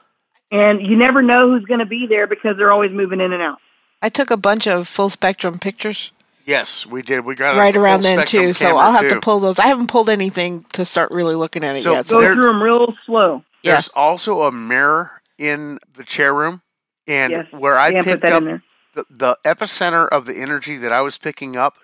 [0.52, 3.42] and you never know who's going to be there because they're always moving in and
[3.42, 3.58] out.
[4.00, 6.12] I took a bunch of full spectrum pictures
[6.48, 7.26] Yes, we did.
[7.26, 9.16] We got right around then too, so I'll have too.
[9.16, 9.58] to pull those.
[9.58, 12.06] I haven't pulled anything to start really looking at it So yet.
[12.06, 13.44] Go So There- through them real slow.
[13.62, 13.82] Yeah.
[13.94, 16.62] Also a mirror in the chair room,
[17.06, 17.46] and Yes.
[17.50, 18.62] where I yeah, put picked that up in there.
[18.94, 21.76] the, the epicenter of the energy that I was picking up,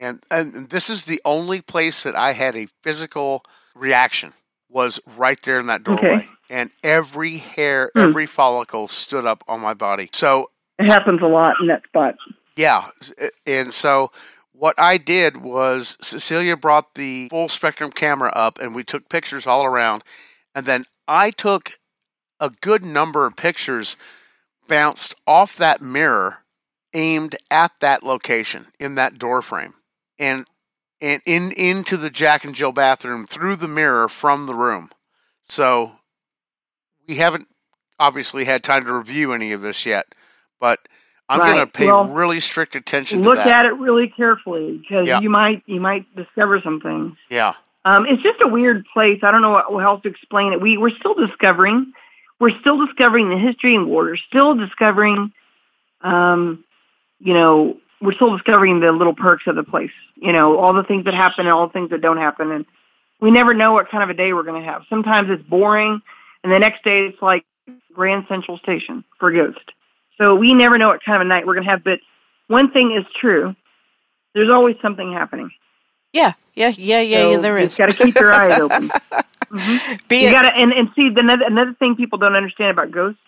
[0.00, 3.44] and and this is the only place that I had a physical
[3.76, 4.32] reaction
[4.68, 6.28] was right there in that doorway, Okay.
[6.50, 8.00] and every hair, Hmm.
[8.00, 10.08] every follicle stood up on my body.
[10.12, 10.50] So
[10.80, 12.16] It happens a lot in that spot.
[12.58, 12.86] Yeah,
[13.46, 14.10] and so
[14.50, 19.46] what I did was Cecilia brought the full spectrum camera up, and we took pictures
[19.46, 20.02] all around,
[20.56, 21.78] and then I took
[22.40, 23.96] a good number of pictures
[24.66, 26.38] bounced off that mirror
[26.94, 29.74] aimed at that location in that door frame
[30.18, 30.44] and
[31.00, 34.90] and in into the Jack and Jill bathroom through the mirror from the room.
[35.48, 35.92] So
[37.06, 37.46] we haven't
[38.00, 40.06] obviously had time to review any of this yet,
[40.58, 40.80] but
[41.28, 45.20] I'm going to pay Well, really strict attention Look at it really carefully because Yeah.
[45.20, 47.16] you might you might discover some things.
[47.30, 47.54] yeah.
[47.84, 49.20] Um, it's just a weird place.
[49.22, 50.60] I don't know what, how else to explain it.
[50.60, 51.92] We we're still discovering.
[52.40, 55.32] We're still discovering the history, and we're still discovering.
[56.02, 56.64] Um,
[57.18, 59.90] you know, we're still discovering the little perks of the place.
[60.16, 62.66] You know, all the things that happen and all the things that don't happen, and
[63.20, 64.82] we never know what kind of a day we're going to have.
[64.90, 66.00] Sometimes it's boring,
[66.44, 67.44] and the next day it's like
[67.94, 69.72] Grand Central Station for Ghost.
[70.18, 71.84] So we never know what kind of a night we're going to have.
[71.84, 72.00] But
[72.48, 73.54] one thing is true:
[74.34, 75.50] there's always something happening.
[76.12, 77.36] yeah, yeah, yeah, yeah, So yeah.
[77.38, 77.76] There is.
[77.76, 78.90] got to keep your eyes open.
[79.50, 80.08] Mhm.
[80.08, 82.90] Be You it, gotta and, and see the another, another thing people don't understand about
[82.90, 83.18] ghosts.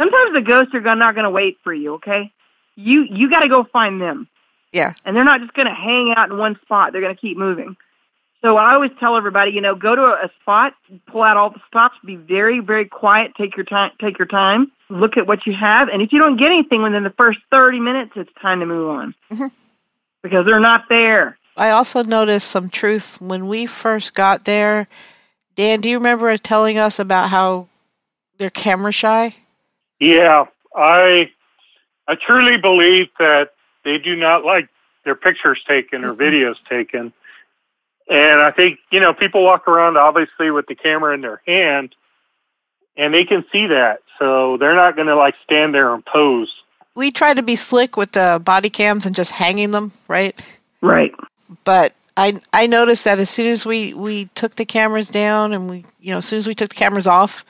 [0.00, 1.94] Sometimes the ghosts are not going to wait for you.
[1.96, 2.32] Okay,
[2.76, 4.26] you you got to go find them,
[4.72, 6.92] yeah, and they're not just going to hang out in one spot.
[6.92, 7.76] They're going to keep moving.
[8.40, 10.72] So I always tell everybody, you know, go to a spot,
[11.08, 14.72] pull out all the stops, be very, very quiet, take your time, take your time,
[14.90, 17.80] look at what you have, and if you don't get anything within the first thirty
[17.80, 19.50] minutes, it's time to move on Mhm.
[20.22, 21.36] because they're not there.
[21.56, 24.86] I also noticed some truth when we first got there.
[25.56, 27.66] Dan, do you remember telling us about how
[28.38, 29.34] they're camera shy?
[29.98, 30.44] Yeah,
[30.76, 31.30] I
[32.06, 33.50] I truly believe that
[33.84, 34.68] they do not like
[35.04, 37.12] their pictures taken or videos taken.
[38.10, 41.94] And I think, you know, people walk around obviously with the camera in their hand
[42.96, 43.98] and they can see that.
[44.18, 46.52] So they're not going to like stand there and pose.
[46.94, 50.40] We try to be slick with the body cams and just hanging them, right?
[50.80, 51.14] Right.
[51.64, 55.70] But I I noticed that as soon as we we took the cameras down and
[55.70, 57.44] we you know as soon as we took the cameras off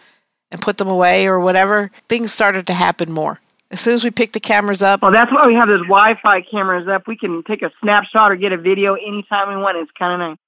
[0.51, 3.41] and put them away or whatever, things started to happen more.
[3.71, 6.41] As soon as we picked the cameras up, Well, that's why we have those Wi-Fi
[6.51, 7.07] cameras up.
[7.07, 9.77] We can take a snapshot or get a video anytime we want.
[9.77, 10.39] It's kind of nice.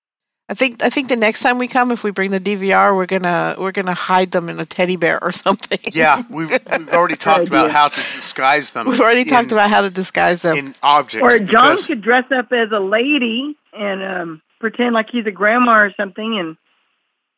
[0.51, 3.07] I think I think the next time we come, if we bring the DVR, we're
[3.07, 5.79] gonna we're gonna hide them in a teddy bear or something.
[5.93, 8.89] Yeah, we've, we've already talked about how to disguise them.
[8.89, 10.57] We've already in- talked about how to disguise them.
[10.57, 11.23] in objects.
[11.23, 11.47] Or John
[11.77, 15.93] because- could dress up as a lady and um, pretend like he's a grandma or
[15.97, 16.57] something, and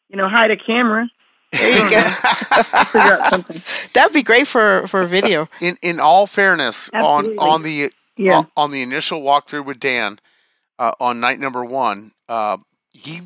[0.08, 1.06] you know, hide a camera.
[1.52, 2.00] There you go.
[2.00, 3.60] Figure out something.
[3.92, 5.48] That'd be great for for a video.
[5.60, 8.38] in in all fairness, on on the Yeah.
[8.38, 10.18] on, on the initial walkthrough with Dan
[10.78, 12.56] uh, on night number one, uh,
[12.92, 13.22] he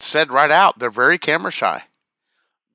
[0.00, 1.84] said right out they're very camera shy.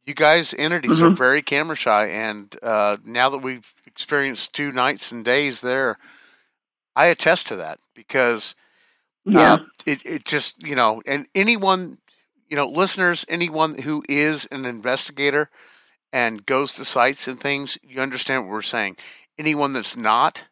[0.06, 1.18] You guys, entities, are Mhm.
[1.18, 5.98] very camera shy, and uh, now that we've experienced two nights and days there,
[6.96, 8.56] I attest to that because
[9.26, 9.58] Yeah.
[9.58, 11.98] uh, it it just you know, and anyone
[12.50, 15.50] you know, listeners, anyone who is an investigator
[16.14, 18.98] and goes to sites and things, you understand what we're saying.
[19.38, 20.46] Anyone that's not,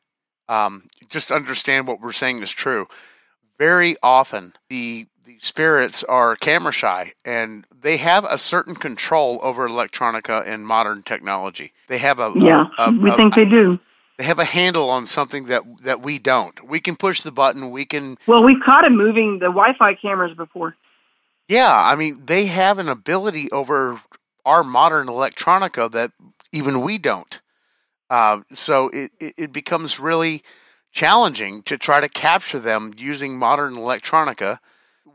[0.50, 2.88] um, just understand what we're saying is true.
[3.58, 9.68] Very often, the the spirits are camera shy, and they have a certain control over
[9.68, 11.74] electronica and modern technology.
[11.88, 12.66] They have a, a- yeah.
[12.78, 13.80] a- we a- think they do.
[14.18, 16.64] they have a handle on something that that we don't.
[16.68, 17.72] We can push the button.
[17.72, 20.76] We can Well, we've caught them moving the Wi-Fi cameras before.
[21.48, 24.00] Yeah, I mean, they have an ability over
[24.46, 26.12] our modern electronica that
[26.52, 27.40] even we don't.
[28.10, 30.44] Uh, so it, it, it becomes really
[30.92, 34.60] challenging to try to capture them using modern electronica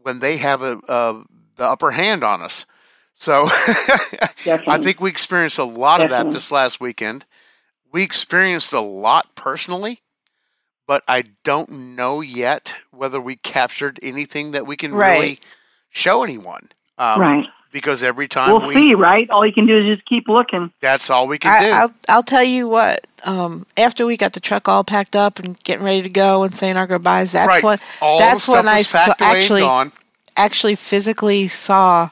[0.06, 1.24] when they have a, a
[1.56, 2.64] the upper hand on us.
[3.14, 3.46] So
[4.68, 7.24] I think we experienced a lot of that this last weekend.
[7.92, 10.02] We experienced a lot personally,
[10.86, 15.06] but I don't know yet whether we captured anything that we can Right.
[15.06, 15.40] really
[15.90, 16.68] show anyone.
[16.98, 17.46] Um, right.
[17.76, 18.94] Because every time We'll we, see.
[18.94, 19.28] Right.
[19.28, 20.72] All you can do is just keep looking.
[20.80, 21.70] that's all we can I, do.
[21.72, 23.06] I'll I'll tell you what.
[23.24, 26.54] Um, after we got the truck all packed up and getting ready to go and
[26.54, 27.62] saying our goodbyes, that's right.
[27.62, 29.92] when all that's when I saw, packed away and actually gone.
[30.38, 32.08] actually physically saw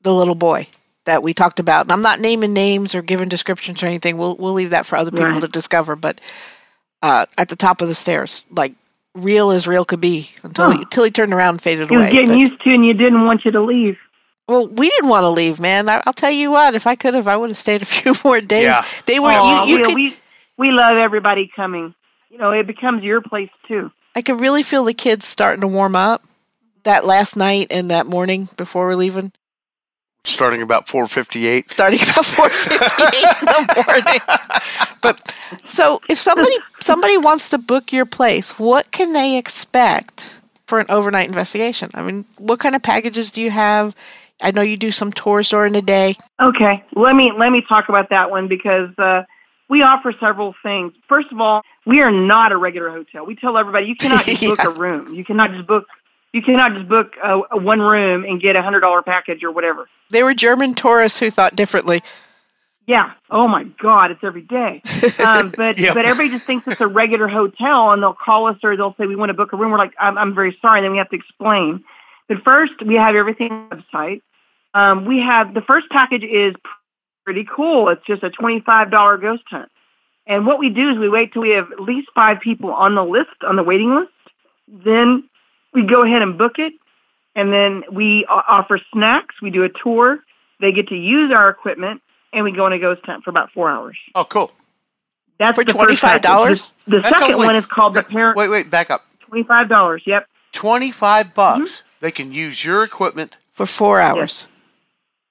[0.00, 0.68] the little boy
[1.04, 1.84] that we talked about.
[1.84, 4.16] And I'm not naming names or giving descriptions or anything.
[4.16, 5.42] We'll we'll leave that for other people Right.
[5.42, 5.96] to discover.
[5.96, 6.18] But
[7.02, 8.72] uh, at the top of the stairs, like
[9.14, 12.10] real as real could be, until he, until he turned around and faded He was
[12.10, 13.98] getting But- used to, and you didn't want you to leave.
[14.48, 15.88] Well, we didn't want to leave, man.
[15.88, 16.74] I, I'll tell you what.
[16.74, 18.64] If I could have, I would have stayed a few more days.
[18.64, 18.84] Yeah.
[19.06, 19.70] They were Aw, you.
[19.70, 20.16] You we, could, we
[20.56, 21.94] we love everybody coming.
[22.30, 23.90] You know, it becomes your place too.
[24.16, 26.24] I could really feel the kids starting to warm up
[26.84, 29.32] that last night and that morning before we're leaving.
[30.26, 31.70] Starting about 458.
[31.70, 34.20] starting about four fifty eight in the morning.
[35.02, 35.34] But
[35.64, 40.86] so if somebody somebody wants to book your place, what can they expect for an
[40.88, 41.90] overnight investigation?
[41.92, 43.94] I mean, what kind of packages do you have?
[44.42, 46.16] I know you do some tours during the day.
[46.42, 49.22] Okay, let me let me talk about that one because uh,
[49.68, 50.92] we offer several things.
[51.08, 53.24] First of all, we are not a regular hotel.
[53.26, 54.66] We tell everybody you cannot just book Yeah.
[54.70, 55.14] a room.
[55.14, 55.86] You cannot just book.
[56.32, 59.52] You cannot just book a, a one room and get a hundred dollar package or
[59.52, 59.88] whatever.
[60.10, 62.02] They were German tourists who thought differently.
[62.86, 63.12] Yeah.
[63.30, 64.82] Oh my God, it's every day.
[65.24, 65.94] Um, but Yeah.
[65.94, 69.06] but everybody just thinks it's a regular hotel, and they'll call us or they'll say
[69.06, 69.70] we want to book a room.
[69.70, 70.80] We're like, I'm, I'm very sorry.
[70.80, 71.84] And then we have to explain.
[72.28, 74.22] But first, we have everything on the website.
[74.72, 76.54] Um, we have the first package is
[77.24, 77.88] pretty cool.
[77.90, 79.70] It's just a twenty five dollar ghost hunt.
[80.26, 82.94] And what we do is we wait till we have at least five people on
[82.94, 84.10] the list on the waiting list.
[84.68, 85.28] Then
[85.74, 86.72] we go ahead and book it,
[87.36, 89.34] and then we offer snacks.
[89.42, 90.20] We do a tour.
[90.60, 92.00] They get to use our equipment,
[92.32, 93.98] and we go on a ghost hunt for about four hours.
[94.14, 94.50] Oh, cool.
[95.38, 96.70] That's For the first $25?
[96.86, 98.36] The, the second only- one is called the parent.
[98.38, 99.04] Wait, wait, back up.
[99.20, 100.02] Twenty five dollars.
[100.06, 100.26] Yep.
[100.52, 101.58] 25 bucks.
[101.60, 101.84] Mm-hmm.
[102.04, 103.38] They can use your equipment.
[103.54, 104.46] For four hours.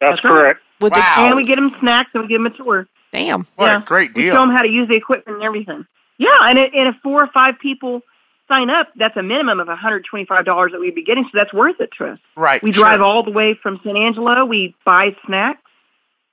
[0.02, 0.32] That's, That's right.
[0.32, 0.60] correct.
[0.82, 1.14] With Wow.
[1.18, 2.88] the And we get them snacks and we give them a tour.
[3.12, 3.46] damn.
[3.58, 3.78] What Yeah.
[3.78, 4.24] a great deal.
[4.24, 5.86] We show them how to use the equipment and everything.
[6.18, 8.02] Yeah, and, it, and if four or five people
[8.48, 11.92] sign up, that's a minimum of $125 that we'd be getting, so that's worth it
[12.00, 12.20] to us.
[12.36, 12.64] Right.
[12.64, 12.86] We sure.
[12.86, 14.44] drive all the way from San Angelo.
[14.46, 15.60] We buy snacks.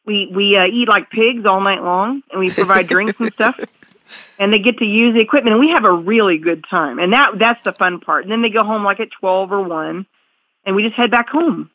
[0.06, 3.60] We we uh, eat like pigs all night long, and we provide drinks and stuff.
[4.38, 6.98] And they get to use the equipment, and we have a really good time.
[6.98, 8.22] And that that's the fun part.
[8.24, 10.06] And then they go home like at twelve or one,
[10.64, 11.70] and we just head back home.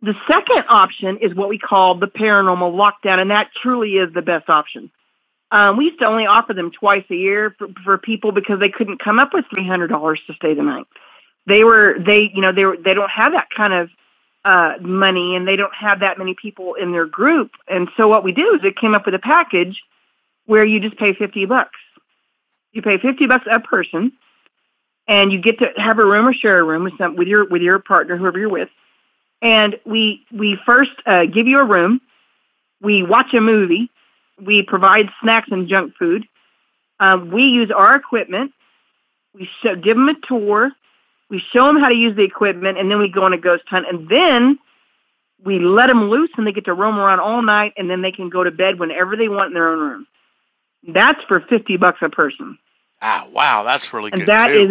[0.00, 4.22] The second option is what we call the paranormal lockdown, and that truly is the
[4.22, 4.90] best option.
[5.50, 8.68] Um, we used to only offer them twice a year for, for people because they
[8.68, 10.86] couldn't come up with three hundred dollars to stay the night.
[11.46, 13.90] They were they you know they were they don't have that kind of
[14.44, 17.50] uh, money and they don't have that many people in their group.
[17.66, 19.82] And so what we do is it came up with a package
[20.46, 21.78] where you just pay 50 bucks.
[22.72, 24.12] You pay 50 bucks a person
[25.08, 27.48] and you get to have a room or share a room with some, with your,
[27.48, 28.68] with your partner, whoever you're with.
[29.42, 32.00] And we, we first uh, give you a room.
[32.80, 33.90] We watch a movie.
[34.40, 36.26] We provide snacks and junk food.
[37.00, 38.52] Um, we use our equipment.
[39.34, 40.70] We show, give them a tour.
[41.30, 43.64] We show them how to use the equipment, and then we go on a ghost
[43.68, 43.86] hunt.
[43.88, 44.58] And then
[45.44, 48.12] we let them loose, and they get to roam around all night, and then they
[48.12, 50.06] can go to bed whenever they want in their own room.
[50.88, 52.58] That's for fifty bucks a person,
[53.00, 54.54] Ah, wow, that's really and good that too.
[54.54, 54.70] is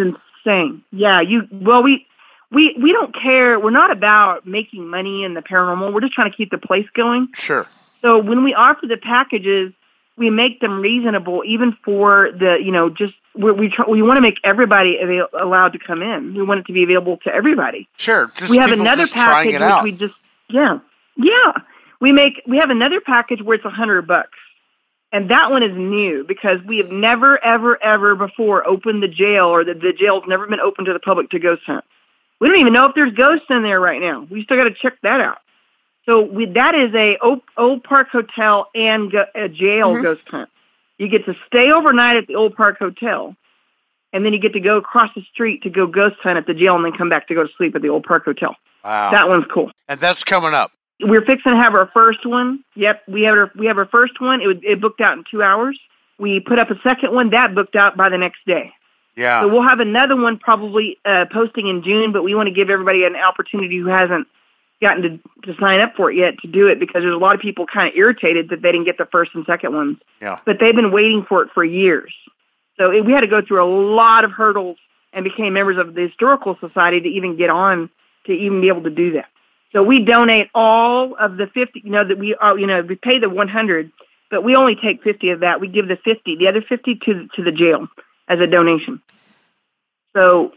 [0.91, 1.47] Yeah, you.
[1.51, 2.05] Well, we
[2.51, 3.59] we we don't care.
[3.59, 5.93] We're not about making money in the paranormal.
[5.93, 7.29] We're just trying to keep the place going.
[7.33, 7.67] sure.
[8.01, 9.73] So when we offer the packages,
[10.17, 14.17] we make them reasonable, even for the you know just we we, try, we want
[14.17, 16.35] to make everybody avail- allowed to come in.
[16.35, 17.87] We want it to be available to everybody.
[17.97, 18.31] Sure.
[18.35, 20.15] Just we have another package which we just
[20.49, 20.79] yeah
[21.17, 21.53] yeah
[21.99, 24.37] we make we have another package where it's a hundred bucks,
[25.11, 29.45] and that one is new because we have never ever ever before opened the jail
[29.45, 31.85] or the the jail's never been open to the public to ghost hunt.
[32.39, 34.27] We don't even know if there's ghosts in there right now.
[34.29, 35.39] We still got to check that out.
[36.05, 40.03] So we, that is a old, old Park Hotel and go, a jail Mhm.
[40.03, 40.49] ghost hunt.
[40.99, 43.35] You get to stay overnight at the Old Park Hotel,
[44.13, 46.53] and then you get to go across the street to go ghost hunt at the
[46.53, 48.55] jail, and then come back to go to sleep at the Old Park Hotel.
[48.83, 49.11] wow.
[49.11, 49.71] That one's cool.
[49.89, 50.71] and that's coming up.
[50.99, 52.63] We're fixing to have our first one.
[52.75, 54.41] Yep, we have our we have our first one.
[54.41, 55.79] It it booked out in two hours.
[56.19, 58.73] We put up a second one that booked out by the next day.
[59.15, 59.41] Yeah.
[59.41, 62.69] So we'll have another one probably uh, posting in June, but we want to give
[62.69, 64.27] everybody an opportunity who hasn't
[64.79, 67.33] gotten to, to sign up for it yet to do it because there's a lot
[67.33, 69.97] of people kind of irritated that they didn't get the first and second ones.
[70.21, 70.39] Yeah.
[70.45, 72.13] But they've been waiting for it for years.
[72.77, 74.77] So it, we had to go through a lot of hurdles
[75.13, 77.89] and became members of the Historical Society to even get on
[78.27, 79.25] to even be able to do that.
[79.73, 82.95] So we donate all of the 50, you know, that we, uh, you know, we
[82.95, 83.91] pay the 100,
[84.31, 85.59] but we only take 50 of that.
[85.59, 87.87] We give the 50, the other 50 to, to the jail
[88.27, 89.01] as a donation.
[90.15, 90.53] So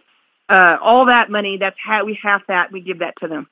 [0.49, 3.49] uh, all that money, that's how we half that, we give that to them.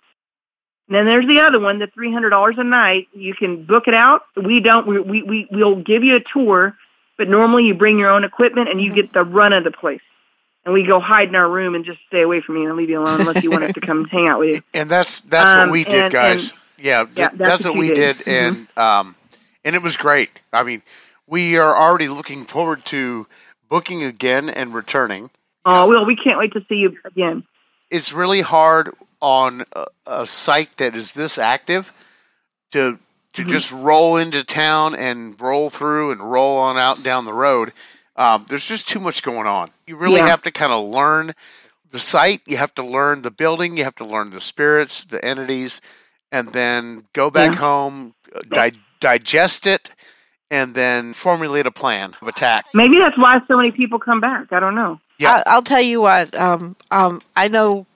[0.88, 3.09] And then there's the other one, the three hundred dollars a night.
[3.12, 4.22] You can book it out.
[4.42, 4.86] We don't.
[4.86, 6.74] We we we we'll give you a tour,
[7.18, 10.00] but normally you bring your own equipment and you get the run of the place.
[10.68, 12.90] And we go hide in our room and just stay away from you and leave
[12.90, 14.62] you alone unless you want us to come hang out with you.
[14.74, 16.52] and that's that's Um, what we did, and- guys.
[16.78, 18.26] yeah, th- yeah, that's, that's what what we did, did.
[18.26, 18.30] Mm-hmm.
[18.76, 19.16] and um,
[19.64, 20.42] and it was great.
[20.52, 20.82] I mean,
[21.26, 23.26] we are already looking forward to
[23.70, 25.30] booking again and returning.
[25.64, 27.44] Oh well, we can't wait to see you again.
[27.90, 31.90] It's really hard on a, a site that is this active
[32.72, 32.98] to
[33.32, 33.50] to Mm-hmm.
[33.52, 37.72] just roll into town and roll through and roll on out and down the road.
[38.18, 39.70] Um, there's just too much going on.
[39.86, 40.26] You really Yeah.
[40.28, 41.32] have to kind of learn
[41.90, 42.42] the site.
[42.46, 43.76] You have to learn the building.
[43.78, 45.80] You have to learn the spirits, the entities,
[46.30, 47.60] and then go back Yeah.
[47.60, 49.92] home, uh, di- digest it,
[50.50, 52.66] and then formulate a plan of attack.
[52.74, 54.52] Maybe that's why so many people come back.
[54.52, 55.00] I don't know.
[55.18, 55.40] Yeah.
[55.46, 56.34] I, I'll tell you what.
[56.34, 57.86] Um, um, I know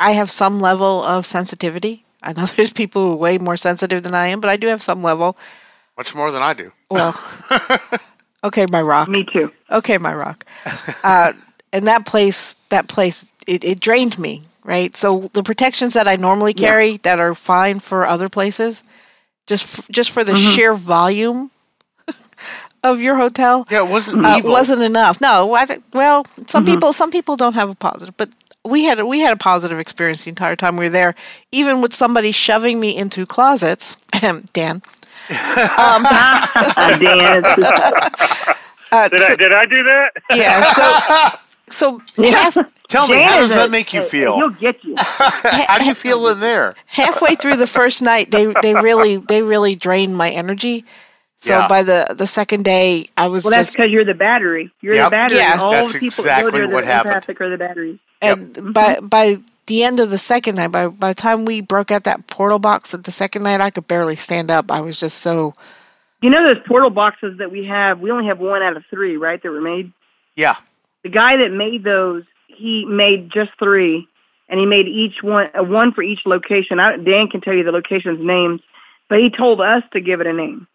[0.00, 2.04] I have some level of sensitivity.
[2.24, 4.66] I know there's people who are way more sensitive than I am, but I do
[4.66, 5.36] have some level.
[5.96, 6.72] Much more than I do.
[6.90, 7.14] Well,
[8.44, 9.08] okay, my rock.
[9.08, 9.50] Me too.
[9.70, 10.44] Okay, my rock.
[11.04, 11.32] Uh,
[11.72, 14.42] and that place, that place, it, it drained me.
[14.62, 14.94] Right.
[14.94, 16.68] So the protections that I normally Yeah.
[16.68, 18.82] carry that are fine for other places,
[19.46, 20.54] just f- just for the Mm-hmm.
[20.54, 21.50] sheer volume
[22.84, 25.20] of your hotel, Yeah, it wasn't uh, wasn't enough.
[25.20, 26.74] No, I, well, some Mm-hmm.
[26.74, 28.28] people some people don't have a positive, but
[28.64, 31.14] we had a, we had a positive experience the entire time we were there.
[31.52, 33.96] Even with somebody shoving me into closets,
[34.52, 34.82] Dan.
[35.30, 36.02] Um,
[37.00, 37.44] Dan,
[38.92, 40.10] uh, Did so- I did I do that?
[40.34, 41.36] yeah,
[41.70, 42.56] so so half,
[42.88, 44.34] Tell me, Dan how is does that make you feel?
[44.36, 44.94] He'll get you.
[44.98, 46.74] How do you feel in there?
[46.86, 50.84] halfway through the first night, they they really they really drained my energy.
[51.38, 51.68] So Yeah.
[51.68, 54.70] by the the second day, I was Well, that's just because you're the battery.
[54.82, 55.06] You're Yep.
[55.06, 55.38] the battery.
[55.38, 55.58] Yeah.
[55.60, 57.14] All That's the people exactly go there, what the happened.
[57.14, 57.98] empathic are the batteries.
[58.20, 59.36] and by by
[59.70, 62.58] the end of the second night, by by the time we broke out that portal
[62.58, 64.70] box at the second night, I could barely stand up.
[64.70, 65.54] I was just so
[66.20, 68.00] You know those portal boxes that we have?
[68.00, 69.40] We only have one out of three, right?
[69.40, 69.92] That were made.
[70.34, 70.56] Yeah.
[71.04, 74.08] The guy that made those, he made just three,
[74.48, 76.80] and he made each one uh, one for each location.
[76.80, 78.60] I, Dan can tell you the locations' names,
[79.08, 80.66] but he told us to give it a name.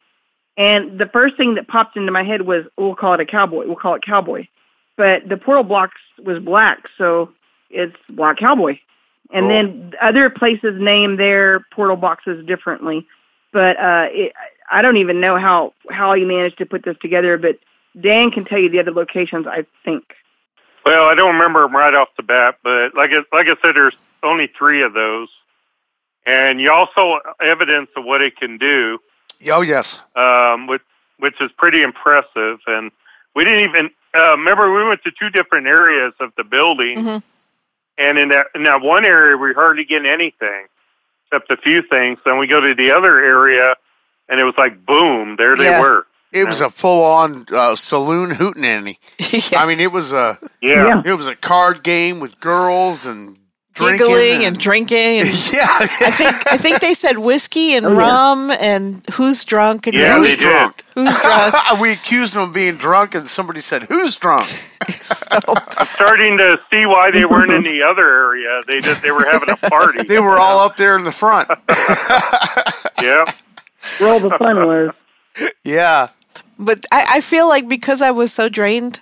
[0.56, 3.68] And the first thing that popped into my head was, we'll call it a cowboy.
[3.68, 4.48] We'll call it cowboy.
[4.96, 7.34] But the portal box was black, so
[7.70, 8.78] it's black cowboy.
[9.34, 9.50] And Cool.
[9.50, 13.08] then other places name their portal boxes differently.
[13.52, 14.34] But uh, it,
[14.70, 17.38] I don't even know how how he managed to put this together.
[17.38, 17.58] But
[18.00, 19.48] Dan can tell you the other locations.
[19.48, 20.04] I think.
[20.86, 23.76] Well, I don't remember them right off the bat, but like I, like I said,
[23.76, 25.30] there's only three of those,
[26.28, 29.00] and you also evidence of what it can do,
[29.52, 30.00] Oh yes.
[30.16, 30.84] um, which
[31.18, 32.60] which is pretty impressive.
[32.68, 32.92] And
[33.36, 37.24] we didn't even uh, remember we went to two different areas of the building, Mhm.
[37.98, 40.66] And in that in that one area we hardly get anything
[41.32, 42.20] except a few things.
[42.26, 43.76] Then we go to the other area,
[44.30, 45.82] and it was like boom, there they Yeah.
[45.82, 46.08] were.
[46.32, 48.98] It was a full-on uh, saloon hootenanny.
[49.52, 49.60] yeah.
[49.62, 50.88] I mean, it was a Yeah.
[50.88, 51.02] Yeah.
[51.06, 53.38] it was a card game with girls and
[53.76, 55.68] drinking Giggling and drinking and yeah.
[55.70, 57.98] I think I think they said whiskey and Oh, yeah.
[58.00, 60.42] rum and who's drunk and Yeah, who's they did.
[60.42, 60.84] drunk?
[60.96, 61.56] who's drunk.
[61.82, 64.48] we accused them of being drunk, and somebody said, "Who's drunk?"
[65.32, 68.62] I'm starting to see why they weren't in the other area.
[68.66, 70.04] They just they were having a party.
[70.04, 71.50] They were all up there in the front.
[73.02, 73.26] yeah.
[74.00, 74.92] Where all the fun was.
[75.64, 76.08] yeah.
[76.58, 79.02] But I, I feel like because I was so drained,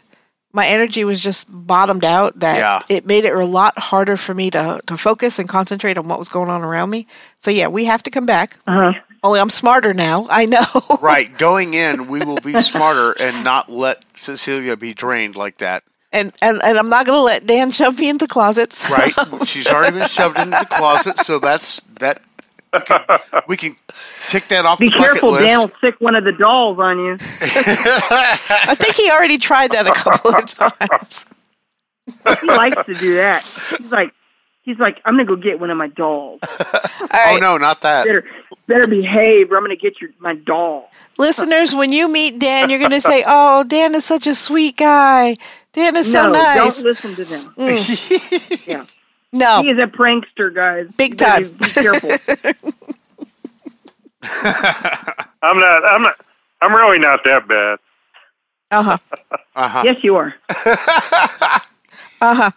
[0.53, 2.81] my energy was just bottomed out that Yeah.
[2.95, 6.19] it made it a lot harder for me to, to focus and concentrate on what
[6.19, 7.07] was going on around me.
[7.39, 8.57] So yeah, we have to come back.
[8.67, 8.99] Uh huh.
[9.23, 10.27] Only I'm smarter now.
[10.29, 10.65] I know.
[11.01, 11.35] Right.
[11.37, 15.83] Going in, we will be smarter and not let Cecilia be drained like that.
[16.11, 18.87] And, and and I'm not gonna let Dan shove me into closets.
[18.91, 19.11] Right.
[19.47, 22.19] She's already been shoved into the closet, so that's that.
[23.47, 23.75] We can
[24.29, 25.43] tick that off Be the bucket careful, list.
[25.43, 27.13] Dan will stick one of the dolls on you.
[27.41, 31.25] I think he already tried that a couple of times.
[32.41, 33.43] He likes to do that.
[33.77, 34.13] He's like,
[34.63, 36.41] he's like, I'm gonna go get one of my dolls.
[36.43, 38.05] All Oh no, not that.
[38.05, 38.25] Better,
[38.67, 40.89] better behave, or I'm gonna get your my doll.
[41.17, 45.35] listeners, when you meet Dan, you're gonna say, "Oh, Dan is such a sweet guy.
[45.73, 47.53] Dan is so nice." don't listen to them.
[47.57, 48.67] Mm.
[48.67, 48.85] Yeah,
[49.33, 50.87] No, he is a prankster, guys.
[50.95, 51.43] Big time.
[51.43, 52.11] Be careful.
[55.41, 55.83] I'm not.
[55.85, 56.15] I'm not.
[56.61, 57.79] I'm really not that bad.
[58.71, 58.97] uh huh.
[59.55, 59.83] Uh huh.
[59.85, 60.33] yes, you are.
[62.21, 62.51] Uh huh.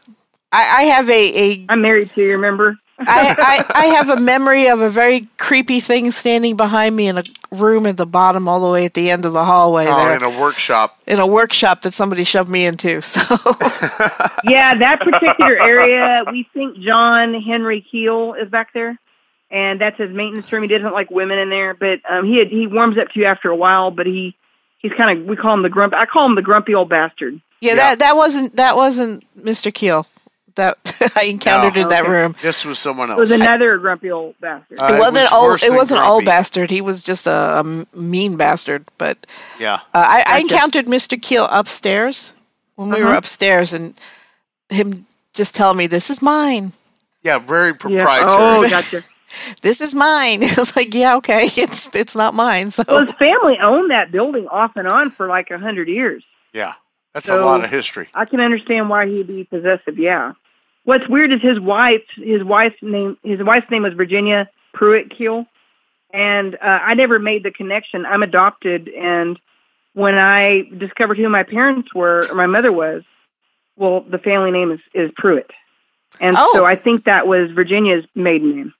[0.53, 2.31] I, I have a, a I'm married to you.
[2.31, 2.79] Remember?
[2.99, 7.18] I, I, I have a memory of a very creepy thing standing behind me in
[7.18, 9.97] a room at the bottom, all the way at the end of the hallway Oh,
[10.05, 10.97] there, in a workshop.
[11.07, 13.03] in a workshop that somebody shoved me into.
[13.03, 13.20] So
[14.44, 16.24] Yeah, that particular area.
[16.30, 18.99] We think John Henry Keel is back there,
[19.51, 20.62] and that's his maintenance room.
[20.62, 23.26] He doesn't like women in there, but um, he had, he warms up to you
[23.26, 23.90] after a while.
[23.90, 24.34] But he
[24.78, 25.92] he's kind of we call him the grump.
[25.94, 27.40] I call him the grumpy old bastard.
[27.61, 27.74] yeah, Yeah.
[27.76, 29.72] that that wasn't that wasn't Mr.
[29.72, 30.07] Keel
[30.57, 30.77] that
[31.17, 31.83] I encountered No.
[31.83, 32.11] in that Okay.
[32.11, 32.35] room.
[32.43, 33.19] This was someone else.
[33.19, 33.41] It was else.
[33.41, 34.79] another grumpy old bastard.
[34.81, 35.63] Uh, It it wasn't was old.
[35.63, 36.71] It wasn't old bastard.
[36.71, 37.63] He was just a
[37.95, 38.85] mean bastard.
[38.99, 39.27] But
[39.59, 39.75] yeah.
[39.95, 41.21] uh, I, I encountered Mr.
[41.21, 42.33] Keel upstairs
[42.75, 43.19] when we were Uh-huh.
[43.19, 43.95] upstairs, and
[44.69, 46.73] him just telling me, "This is mine.
[47.23, 47.39] Yeah.
[47.39, 47.77] Very yeah.
[47.79, 48.27] proprietary.
[48.37, 49.03] Oh, gotcha.
[49.61, 51.51] This is mine." It was like, "Yeah, okay.
[51.57, 55.27] It's it's not mine." So Well, his family owned that building off and on for
[55.27, 56.25] like a hundred years.
[56.53, 56.75] Yeah.
[57.13, 58.09] That's a lot of history.
[58.13, 59.99] I can understand why he'd be possessive.
[59.99, 60.33] Yeah.
[60.87, 62.03] What's weird is his wife.
[62.16, 63.18] His wife's name.
[63.22, 65.45] His wife's name was Virginia Pruitt Keel,
[66.14, 68.07] and uh, I never made the connection.
[68.07, 69.39] I'm adopted, and
[69.95, 73.03] when I discovered who my parents were, or my mother was,
[73.76, 75.51] well, the family name is is Pruitt,
[76.20, 76.53] and Oh.
[76.55, 78.74] so I think that was Virginia's maiden name.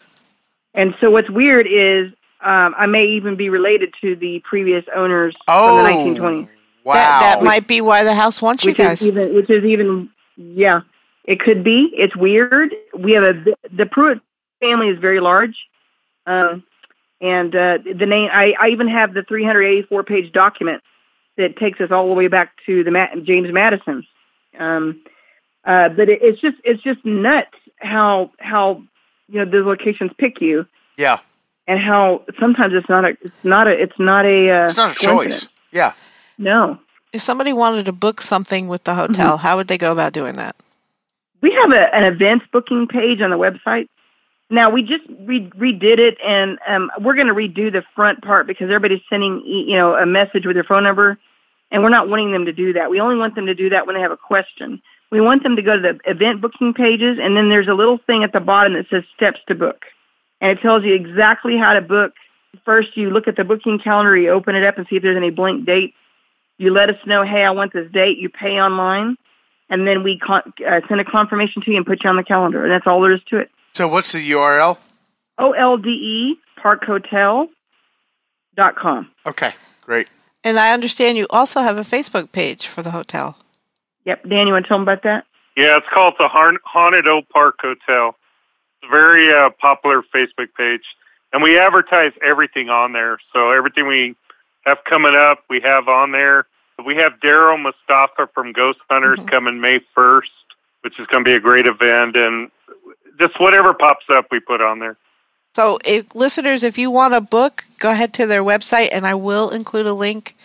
[0.75, 5.35] And so what's weird is um, I may even be related to the previous owners
[5.49, 5.85] Oh.
[5.85, 6.49] from the 1920s.
[6.85, 6.95] Wow.
[6.95, 9.03] that that might be why the house wants you which guys.
[9.03, 10.83] is even which is even yeah
[11.27, 14.21] it could be it's weird we have a the pruitt
[14.61, 15.57] family is very large
[16.27, 16.63] um
[17.21, 20.83] and uh the name i i even have the 384 page document
[21.37, 24.07] that takes us all the way back to the Ma- james madison
[24.59, 25.03] um
[25.65, 28.83] uh but it, it's just it's just nuts how how
[29.29, 30.67] you know the locations pick you
[30.97, 31.19] yeah.
[31.67, 34.97] and how sometimes it's not a it's not a it's not a uh, It's not
[34.97, 35.49] a choice.
[35.73, 35.93] Yeah.
[36.39, 36.79] no
[37.13, 39.13] if somebody wanted to book something with the Mm-hmm.
[39.15, 40.55] hotel, how would they go about doing that?
[41.47, 43.89] We have a, an events booking page on the website.
[44.51, 48.49] Now we just re- redid it, and um, we're going to redo the front part
[48.49, 51.19] because everybody's sending you know a message with their phone number,
[51.71, 52.91] and we're not wanting them to do that.
[52.91, 54.83] We only want them to do that when they have a question.
[55.13, 57.99] We want them to go to the event booking pages, and then there's a little
[58.07, 59.83] thing at the bottom that says steps to book,
[60.41, 62.13] and it tells you exactly how to book.
[62.65, 65.17] First, you look at the booking calendar, you open it up and see if there's
[65.17, 65.95] any blank dates.
[66.59, 68.19] You let us know, hey, I want this date.
[68.19, 69.17] You pay online
[69.69, 72.23] and then we con- uh, send a confirmation to you and put you on the
[72.25, 72.65] calendar.
[72.65, 73.51] And that's all there is to it.
[73.75, 74.79] So what's the URL?
[75.39, 77.49] O L D E Park Hotel
[78.57, 79.11] dot com.
[79.27, 79.53] Okay,
[79.83, 80.09] great.
[80.45, 83.37] And I understand you also have a Facebook page for the hotel.
[84.05, 85.25] Yep, Dan, you want to tell them about that?
[85.57, 88.15] Yeah, it's called the Haun- Haunted Old Park Hotel.
[88.81, 90.83] It's a very uh, popular Facebook page,
[91.33, 93.19] and we advertise everything on there.
[93.33, 94.15] So everything we
[94.65, 96.47] have coming up, we have on there.
[96.85, 99.31] We have Daryl Mustafa from Ghost Hunters Mhm.
[99.31, 100.31] coming May first,
[100.83, 102.51] which is going to be a great event, and
[103.19, 104.97] just whatever pops up, we put on there.
[105.55, 109.15] So, if listeners, if you want a book, go ahead to their website, and I
[109.15, 110.37] will include a link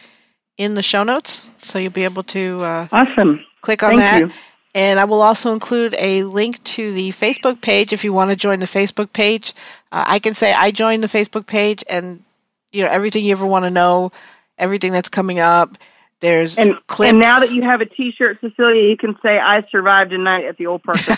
[0.57, 3.43] in the show notes, so you'll be able to uh, Awesome.
[3.61, 4.19] click on Thank that.
[4.21, 4.31] you.
[4.73, 8.37] And I will also include a link to the Facebook page if you want to
[8.37, 9.53] join the Facebook page.
[9.91, 12.23] Uh, I can say I joined the Facebook page, and
[12.71, 14.13] you know everything you ever want to know,
[14.57, 15.77] everything that's coming up.
[16.21, 17.09] There's And, clips.
[17.09, 20.45] and now that you have a T-shirt, Cecilia, you can say, "I survived a night
[20.45, 20.97] at the old park."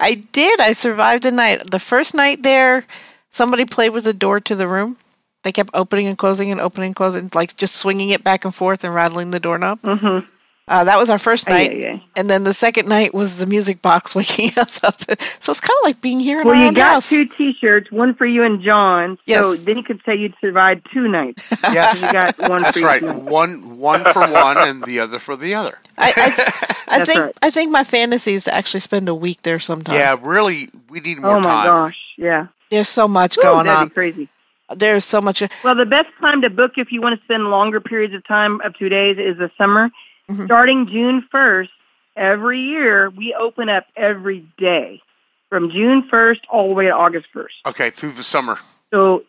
[0.00, 0.60] I did.
[0.60, 1.70] I survived a night.
[1.70, 2.86] The first night there,
[3.30, 4.98] somebody played with the door to the room.
[5.42, 8.54] They kept opening and closing and opening and closing, like just swinging it back and
[8.54, 9.80] forth and rattling the doorknob.
[9.82, 10.26] mm-hmm.
[10.68, 11.70] Uh, that was our first Ay, night.
[11.84, 12.02] ay, ay.
[12.16, 15.00] And then the second night was the music box waking us up.
[15.40, 17.08] So it's kind of like being here in Well, our you own got house.
[17.08, 19.18] two T-shirts, one for you and John.
[19.28, 21.48] So then you could say you'd survived two nights.
[21.72, 23.02] Yes, you got one that's for right.
[23.02, 23.22] each night.
[23.22, 25.78] One one for one, and the other for the other.
[25.98, 27.34] I, I, I think right.
[27.42, 29.94] I think my fantasy is to actually spend a week there sometime.
[29.96, 31.38] Yeah, really, we need more time.
[31.38, 31.66] Oh my time.
[31.66, 33.88] gosh, yeah, There's so much Woo, going that'd on.
[33.88, 34.28] be crazy.
[34.76, 35.42] There's so much.
[35.64, 38.60] Well, the best time to book if you want to spend longer periods of time,
[38.62, 39.88] up two days, is the summer.
[40.30, 40.44] Mhm.
[40.44, 41.70] Starting June 1st,
[42.16, 45.00] every year we open up every day
[45.48, 47.54] from June 1st all the way to August 1st.
[47.66, 48.58] Okay, through the summer,
[48.90, 49.24] So,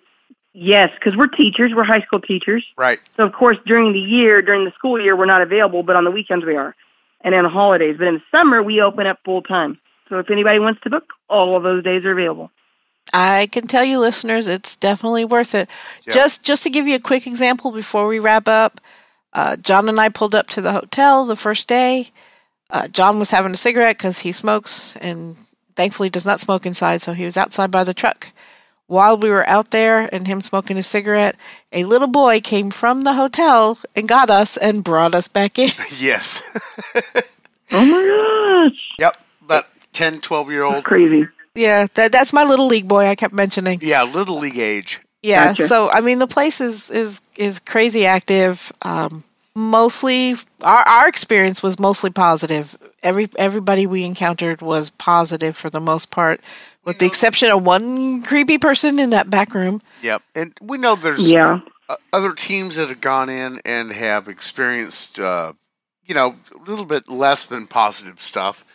[0.54, 2.64] yes, because we're teachers, we're high school teachers.
[2.78, 3.00] right?
[3.18, 6.04] So, of course, during the year, during the school year, we're not available, but on
[6.04, 6.76] the weekends we are,
[7.22, 7.96] and on holidays.
[7.98, 9.78] But in the summer, we open up full time.
[10.10, 12.52] So, if anybody wants to book, all of those days are available.
[13.14, 15.68] I can tell you, listeners, it's definitely worth it.
[16.06, 16.14] Yeah.
[16.14, 18.80] Just just to give you a quick example before we wrap up,
[19.34, 22.12] uh, John and I pulled up to the hotel the first day.
[22.70, 25.36] Uh, John was having a cigarette because he smokes, and
[25.76, 28.30] thankfully does not smoke inside, so he was outside by the truck.
[28.88, 31.36] While we were out there and him smoking his cigarette,
[31.72, 35.72] a little boy came from the hotel and got us and brought us back in.
[35.98, 36.44] Yes.
[37.72, 39.16] Oh my gosh, yep.
[39.44, 39.64] About
[39.94, 40.84] 10, 12 year that's old.
[40.84, 41.28] crazy.
[41.56, 43.80] yeah, that, that's my little league boy I kept mentioning.
[43.82, 45.00] Yeah, little league age.
[45.24, 45.68] Yeah, Gotcha.
[45.68, 48.72] so I mean the place is is is crazy active.
[48.82, 49.24] Um,
[49.56, 52.78] mostly our our experience was mostly positive.
[53.02, 56.42] Every everybody we encountered was positive for the most part,
[56.86, 59.82] with the exception of one creepy person in that back room.
[60.02, 60.22] Yep.
[60.36, 61.60] And we know there's Yeah.
[61.90, 65.54] uh, other teams that have gone in and have experienced, uh,
[66.06, 68.66] you know, a little bit less than positive stuff.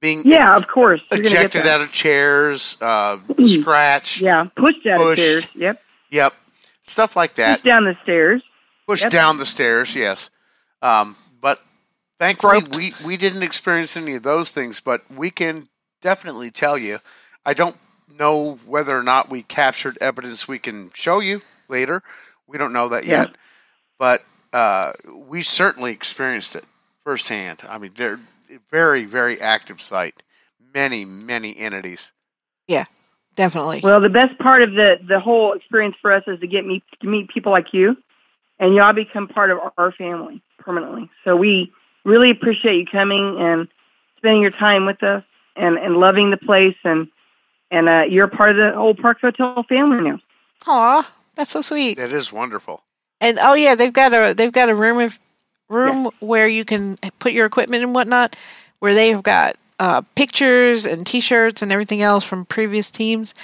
[0.00, 1.00] Being Yeah, of course.
[1.10, 3.16] You're gonna get ejected out of chairs, uh,
[3.46, 4.20] scratched.
[4.20, 5.22] Yeah, pushed out Pushed.
[5.22, 5.46] of stairs.
[5.54, 5.80] Yep.
[6.14, 6.32] Yep.
[6.86, 7.56] Stuff like that.
[7.56, 8.42] Pushed down the stairs.
[8.86, 9.10] Push Yep.
[9.10, 10.30] down the stairs, yes.
[10.80, 11.60] Um, but
[12.20, 12.76] thankfully, Groped.
[12.76, 15.68] we, we didn't experience any of those things, but we can
[16.02, 17.00] definitely tell you.
[17.44, 17.76] I don't
[18.16, 22.02] know whether or not we captured evidence we can show you later.
[22.46, 23.22] We don't know that Yeah.
[23.22, 23.30] yet.
[23.98, 26.64] But uh, we certainly experienced it
[27.02, 27.62] firsthand.
[27.68, 28.20] I mean, they're
[28.70, 30.22] very, very active site.
[30.72, 32.12] Many, many entities.
[33.36, 33.80] Definitely.
[33.82, 36.82] Well, the best part of the the whole experience for us is to get me
[37.00, 37.96] to meet people like you,
[38.58, 41.10] and y'all become part of our family permanently.
[41.24, 41.72] So we
[42.04, 43.68] really appreciate you coming and
[44.18, 45.24] spending your time with us
[45.56, 47.08] and and loving the place and
[47.70, 50.20] and uh, you're part of the Old Park Hotel family now.
[50.66, 51.96] Aw, that's so sweet.
[51.96, 52.82] That is wonderful.
[53.20, 55.18] And oh yeah, they've got a they've got a room of,
[55.68, 58.36] room where you can put your equipment and whatnot,
[58.78, 63.34] where they've got uh, pictures and T-shirts and everything else from previous teams.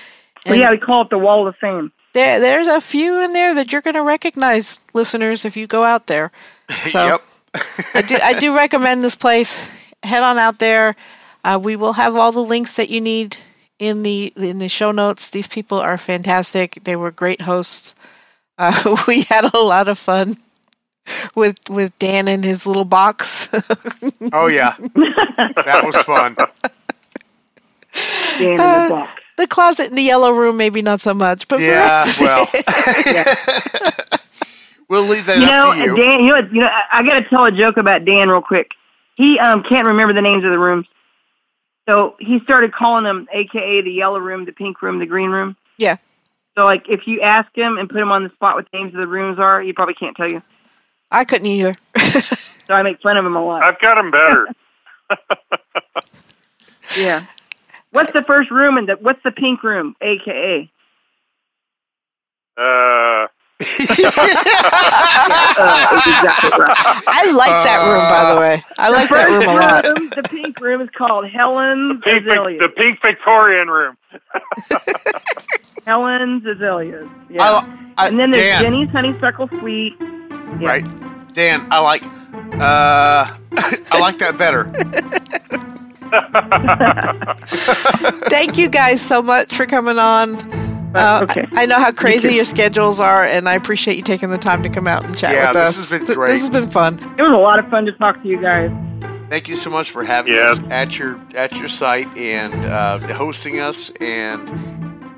[0.46, 1.92] So And yeah, we call it the Wall of Fame.
[2.14, 5.84] there there's a few in there that you're going to recognize, listeners, if you go
[5.84, 6.32] out there.
[6.70, 7.20] So yep.
[7.94, 9.60] I do I do recommend this place.
[10.02, 10.96] Head on out there.
[11.44, 13.36] Uh, we will have all the links that you need
[13.78, 15.30] in the in the show notes.
[15.30, 16.78] These people are fantastic.
[16.84, 17.94] They were great hosts.
[18.56, 20.36] Uh, we had a lot of fun
[21.35, 23.49] with with Dan in his little box.
[24.32, 24.74] Oh, yeah.
[24.78, 26.37] that was fun.
[28.39, 28.62] Dan in the
[28.95, 29.07] Uh,
[29.37, 32.47] the closet in the yellow room, maybe not so much, but for Yeah, us- well.
[34.89, 35.97] we'll leave that You up know, to you.
[35.97, 36.20] Dan.
[36.20, 36.66] You know, you know.
[36.69, 38.70] I, I got to tell a joke about Dan real quick.
[39.16, 40.87] He um can't remember the names of the rooms,
[41.89, 45.57] so he started calling them, AKA the yellow room, the pink room, the green room.
[45.78, 45.97] Yeah.
[46.57, 48.93] So, like, if you ask him and put him on the spot what the names
[48.95, 50.43] of the rooms are, he probably can't tell you.
[51.11, 51.74] I couldn't either.
[52.66, 53.65] So I make fun of him a lot.
[53.65, 54.47] I've got them better.
[56.97, 57.27] Yeah.
[57.91, 60.70] What's the first room and the what's the pink room, aka?
[62.57, 63.27] Uh,
[63.61, 63.66] Uh,
[66.07, 66.74] exactly right.
[67.07, 68.65] I like that room, by the way.
[68.78, 69.85] I like that room a lot.
[69.85, 72.61] room, the pink room is called Helen's pink, Azaleas.
[72.61, 73.97] the pink Victorian room.
[75.85, 77.09] Helen's Azaleas.
[77.28, 77.43] Yeah.
[77.43, 79.93] I, I, and then there's Dan, Jenny's Honeysuckle Suite.
[80.59, 80.68] Yeah.
[80.68, 81.32] right?
[81.35, 82.02] Dan, I like.
[82.05, 83.36] Uh,
[83.93, 84.64] I like that better.
[88.28, 90.35] Thank you guys so much for coming on.
[90.94, 91.47] Uh, okay.
[91.55, 92.35] I, I know how crazy too.
[92.35, 95.35] your schedules are, and I appreciate you taking the time to come out and chat
[95.35, 95.77] Yeah, with us.
[95.77, 96.32] this has been great.
[96.32, 96.98] This has been fun.
[97.16, 98.70] It was a lot of fun to talk to you guys.
[99.28, 100.51] Thank you so much for having Yeah.
[100.51, 104.48] us at your at your site and uh, hosting us, and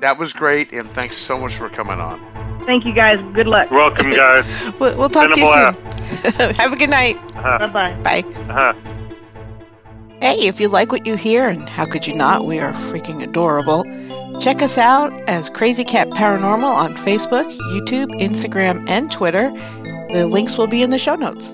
[0.01, 0.71] that was great.
[0.73, 2.19] And thanks so much for coming on.
[2.65, 3.19] Thank you guys.
[3.33, 3.69] Good luck.
[3.71, 4.45] Welcome, guys.
[4.79, 5.73] We'll, we'll talk Been to you
[6.37, 6.55] soon.
[6.55, 7.17] Have a good night.
[7.33, 7.93] Bye bye.
[8.01, 8.23] Bye.
[8.49, 8.73] Uh-huh.
[10.21, 12.45] Hey, if you like what you hear, and how could you not?
[12.45, 13.83] We are freaking adorable.
[14.39, 19.51] Check us out as Crazy Cat Paranormal on Facebook, YouTube, Instagram, and Twitter.
[20.13, 21.53] The links will be in the show notes.